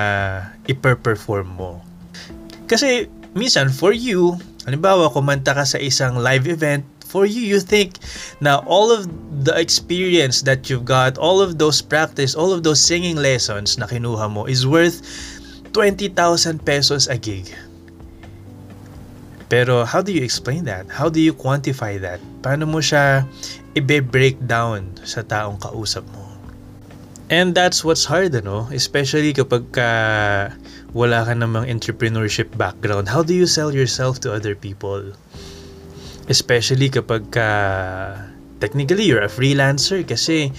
[0.67, 1.83] iper-perform mo.
[2.67, 7.97] Kasi minsan for you, halimbawa kumanta ka sa isang live event, for you, you think
[8.37, 9.09] na all of
[9.41, 13.89] the experience that you've got, all of those practice, all of those singing lessons na
[13.89, 15.01] kinuha mo is worth
[15.73, 16.13] 20,000
[16.61, 17.49] pesos a gig.
[19.49, 20.85] Pero how do you explain that?
[20.93, 22.21] How do you quantify that?
[22.45, 23.25] Paano mo siya
[23.73, 26.18] i-break down sa taong kausap mo?
[27.29, 28.65] And that's what's hard, ano?
[28.73, 29.89] Especially kapag ka
[30.97, 33.05] wala ka namang entrepreneurship background.
[33.05, 35.13] How do you sell yourself to other people?
[36.25, 37.49] Especially kapag ka
[38.57, 40.49] technically you're a freelancer kasi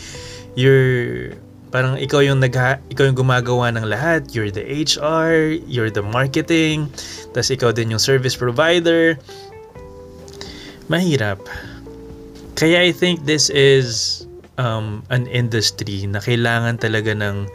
[0.54, 1.34] you're
[1.74, 4.30] parang ikaw yung nagha, ikaw yung gumagawa ng lahat.
[4.30, 6.90] You're the HR, you're the marketing,
[7.34, 9.18] tas ikaw din yung service provider.
[10.90, 11.42] Mahirap.
[12.58, 14.22] Kaya I think this is
[14.60, 17.48] um, an industry na kailangan talaga ng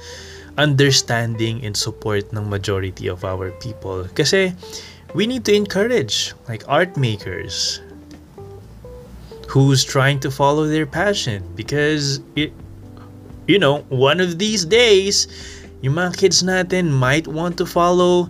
[0.58, 4.10] understanding and support ng majority of our people.
[4.18, 4.58] Kasi
[5.14, 7.80] we need to encourage like art makers
[9.46, 12.52] who's trying to follow their passion because it,
[13.48, 15.30] you know, one of these days,
[15.86, 18.28] yung mga kids natin might want to follow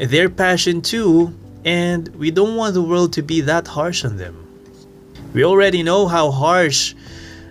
[0.00, 1.28] their passion too,
[1.68, 4.34] and we don't want the world to be that harsh on them.
[5.34, 6.96] We already know how harsh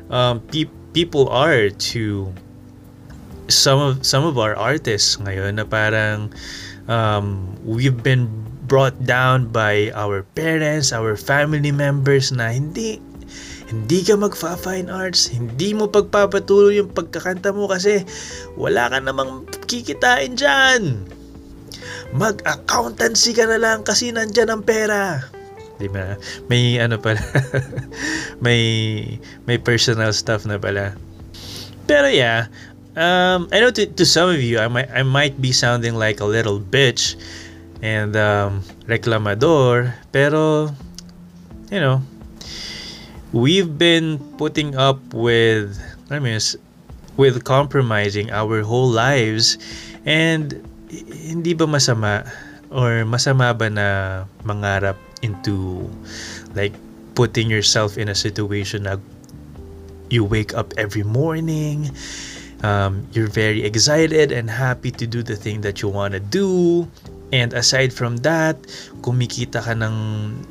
[0.10, 2.32] um, pe- people are to
[3.48, 6.34] some of some of our artists ngayon na parang
[6.90, 8.26] um, we've been
[8.66, 12.98] brought down by our parents, our family members na hindi
[13.66, 18.06] hindi ka magfa-fine arts, hindi mo pagpapatuloy yung pagkakanta mo kasi
[18.54, 21.10] wala ka namang kikitain dyan.
[22.14, 25.18] Mag-accountancy ka na lang kasi nandyan ang pera.
[25.78, 26.16] Di ba?
[26.48, 27.20] May ano pala,
[28.46, 29.04] may,
[29.46, 30.96] may personal stuff na pala.
[31.86, 32.48] Pero yeah,
[32.96, 36.20] um, I know to, to some of you, I might, I might be sounding like
[36.20, 37.20] a little bitch
[37.84, 40.72] and um, reclamador, pero,
[41.70, 42.02] you know,
[43.36, 45.76] we've been putting up with
[46.08, 46.40] I mean
[47.20, 49.60] with compromising our whole lives
[50.08, 50.56] and
[51.12, 52.24] hindi ba masama
[52.72, 53.88] or masama ba na
[54.48, 54.96] mangarap
[55.26, 55.82] into
[56.54, 56.78] like
[57.18, 59.02] putting yourself in a situation na
[60.14, 61.90] you wake up every morning
[62.62, 66.86] um, you're very excited and happy to do the thing that you want to do
[67.34, 68.54] and aside from that
[69.02, 69.96] kumikita ka ng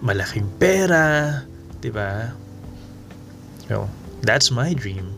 [0.03, 1.47] malaking pera
[1.79, 2.35] 'di ba
[3.69, 3.89] So,
[4.21, 5.09] that's my dream.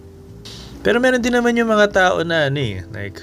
[0.87, 3.19] Pero meron din naman yung mga tao na ano eh, like,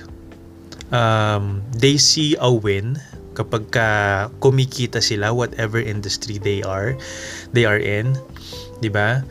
[0.92, 3.00] um, they see a win
[3.34, 3.90] kapag ka
[4.40, 6.98] kumikita sila whatever industry they are
[7.54, 8.18] they are in
[8.80, 9.22] 'di ba?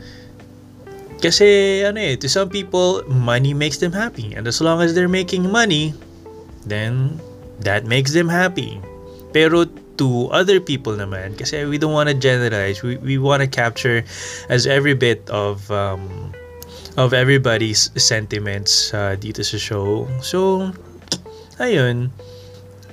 [1.23, 4.35] Kasi ano eh to some people money makes them happy.
[4.35, 5.95] And as long as they're making money
[6.67, 7.19] then
[7.63, 8.83] that makes them happy.
[9.31, 13.47] Pero to other people naman kasi we don't want to generalize we, we want to
[13.47, 14.01] capture
[14.49, 16.33] as every bit of um,
[16.97, 20.09] of everybody's sentiments uh, dito sa show.
[20.19, 20.73] So
[21.61, 22.09] ayun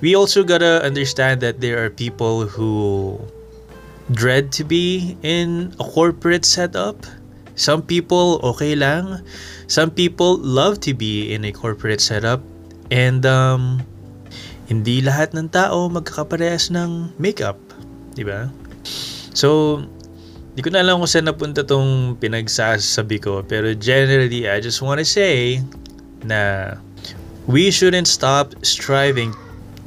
[0.01, 3.21] we also gotta understand that there are people who
[4.13, 7.07] dread to be in a corporate setup.
[7.55, 9.21] Some people okay lang.
[9.69, 12.41] Some people love to be in a corporate setup.
[12.91, 13.85] And um
[14.67, 17.59] hindi lahat ng tao magkakaparehas ng makeup,
[18.15, 18.47] di ba?
[19.35, 19.83] So,
[20.55, 25.03] di ko na alam kung saan napunta tong pinagsasabi ko, pero generally, I just want
[25.03, 25.59] to say
[26.23, 26.75] na
[27.51, 29.35] we shouldn't stop striving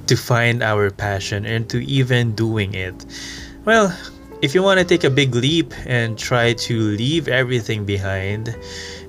[0.08, 3.06] to find our passion and to even doing it.
[3.66, 3.96] Well,
[4.42, 8.56] if you want to take a big leap and try to leave everything behind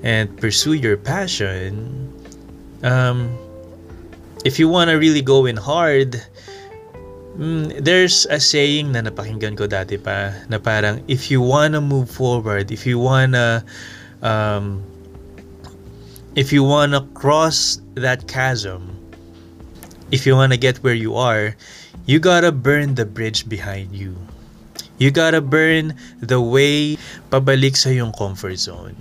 [0.03, 2.07] and pursue your passion,
[2.85, 3.37] um,
[4.45, 6.23] if you want to really go in hard,
[7.37, 11.81] mm, there's a saying na napakinggan ko dati pa na parang if you want to
[11.81, 13.65] move forward, if you want to
[14.23, 14.85] um,
[16.37, 18.95] if you want to cross that chasm,
[20.15, 21.59] if you want to get where you are,
[22.07, 24.15] you gotta burn the bridge behind you.
[25.03, 26.95] You gotta burn the way
[27.35, 28.95] pabalik sa yung comfort zone.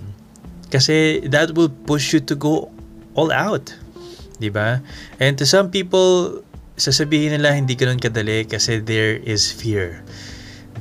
[0.74, 2.66] Kasi that will push you to go
[3.14, 3.70] all out.
[4.42, 4.82] Di ba?
[5.22, 6.42] And to some people,
[6.74, 10.02] sasabihin nila hindi ganun kadali kasi there is fear.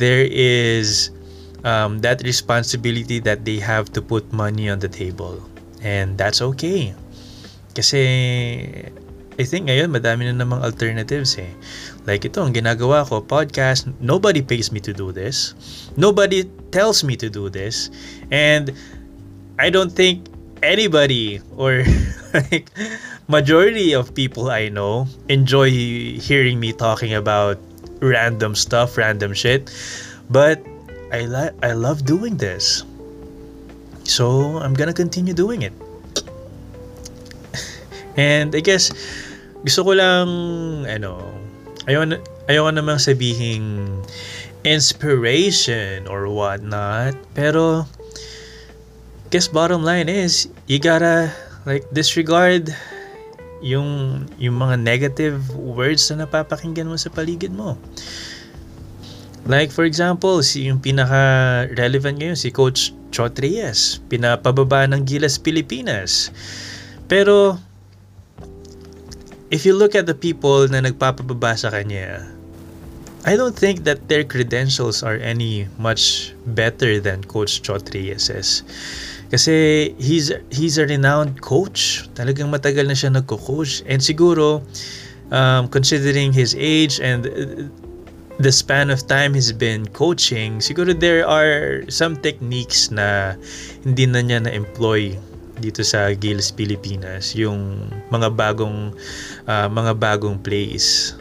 [0.01, 1.13] There is
[1.61, 5.37] um, that responsibility that they have to put money on the table.
[5.85, 6.97] And that's okay.
[7.77, 8.01] Kasi
[9.33, 11.49] I think ngayon madami na namang alternatives eh.
[12.05, 15.57] Like ito, ang ginagawa ko, podcast, nobody pays me to do this.
[15.97, 17.89] Nobody tells me to do this.
[18.29, 18.69] And
[19.57, 20.29] I don't think
[20.61, 21.81] anybody or
[22.33, 22.69] like
[23.25, 25.69] majority of people I know enjoy
[26.21, 27.57] hearing me talking about
[28.05, 29.73] random stuff, random shit.
[30.29, 30.61] But
[31.09, 32.85] I like I love doing this.
[34.05, 35.73] So I'm gonna continue doing it.
[38.19, 38.93] And I guess
[39.63, 40.27] gusto ko lang
[40.85, 41.23] ano
[41.87, 42.19] ayoko,
[42.51, 43.87] ayoko namang sabihin
[44.63, 47.87] inspiration or what not pero
[49.31, 51.31] guess bottom line is you gotta
[51.65, 52.71] like disregard
[53.63, 57.79] yung yung mga negative words na napapakinggan mo sa paligid mo.
[59.47, 65.39] Like for example, si yung pinaka relevant ngayon si Coach Chot Reyes, pinapababa ng Gilas
[65.39, 66.31] Pilipinas.
[67.07, 67.55] Pero
[69.53, 72.25] if you look at the people na nagpapababa kanya,
[73.23, 78.65] I don't think that their credentials are any much better than Coach Chot Reyes's.
[79.29, 82.09] Kasi he's, he's a renowned coach.
[82.17, 83.85] Talagang matagal na siya nagko-coach.
[83.85, 84.65] And siguro,
[85.29, 87.29] um, considering his age and
[88.41, 93.37] the span of time he's been coaching, siguro there are some techniques na
[93.85, 95.15] hindi na niya na-employ
[95.63, 98.91] dito sa Gills Pilipinas yung mga bagong
[99.47, 101.15] uh, mga bagong plays.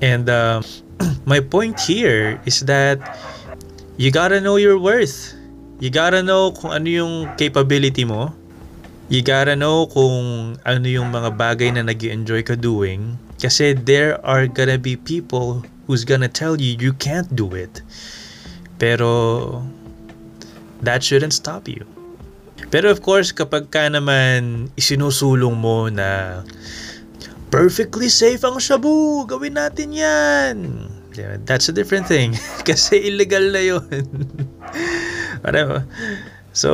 [0.00, 0.64] And uh,
[1.28, 2.96] my point here is that
[4.00, 5.36] you gotta know your worth.
[5.84, 8.32] You gotta know kung ano yung capability mo.
[9.12, 13.20] You gotta know kung ano yung mga bagay na nag enjoy ka doing.
[13.36, 17.84] Kasi there are gonna be people who's gonna tell you you can't do it.
[18.80, 19.60] Pero
[20.80, 21.84] that shouldn't stop you
[22.70, 26.42] pero of course, kapag ka naman isinusulong mo na
[27.50, 30.56] perfectly safe ang shabu, gawin natin yan.
[31.44, 32.38] That's a different thing.
[32.68, 34.06] Kasi illegal na yun.
[35.44, 35.82] Whatever.
[36.54, 36.70] So,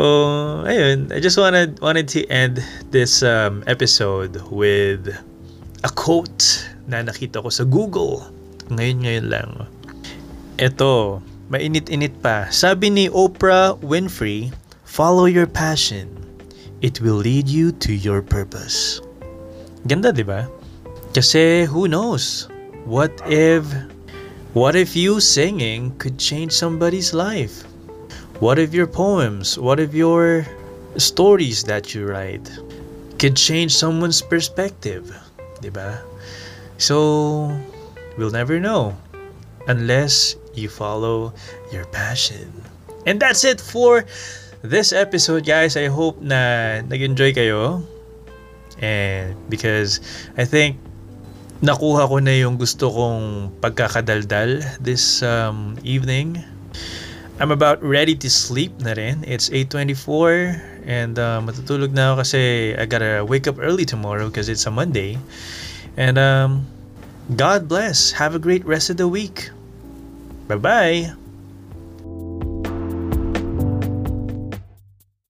[0.68, 5.08] ayun, I just wanted wanted to end this um, episode with
[5.84, 8.24] a quote na nakita ko sa Google.
[8.72, 9.50] Ngayon ngayon lang.
[10.56, 11.20] Ito,
[11.52, 12.48] mainit-init pa.
[12.48, 14.48] Sabi ni Oprah Winfrey,
[14.96, 16.08] Follow your passion.
[16.80, 19.04] It will lead you to your purpose.
[19.84, 20.48] Ganda, di ba?
[21.12, 22.48] Kasi who knows?
[22.88, 23.68] What if
[24.56, 27.68] what if you singing could change somebody's life?
[28.40, 30.48] What if your poems, what if your
[30.96, 32.48] stories that you write
[33.20, 35.12] could change someone's perspective,
[35.60, 36.00] 'di ba?
[36.80, 37.52] So,
[38.16, 38.96] we'll never know
[39.68, 41.36] unless you follow
[41.68, 42.48] your passion.
[43.04, 44.08] And that's it for
[44.66, 47.86] this episode, guys, I hope na nag-enjoy kayo.
[48.76, 50.04] And because
[50.36, 50.76] I think
[51.64, 56.36] nakuha ko na yung gusto kong pagkakadaldal this um, evening.
[57.36, 59.20] I'm about ready to sleep na rin.
[59.28, 62.40] It's 8.24 and uh, matutulog na ako kasi
[62.76, 65.20] I gotta wake up early tomorrow because it's a Monday.
[66.00, 66.64] And um,
[67.36, 68.12] God bless.
[68.16, 69.52] Have a great rest of the week.
[70.48, 71.25] Bye-bye.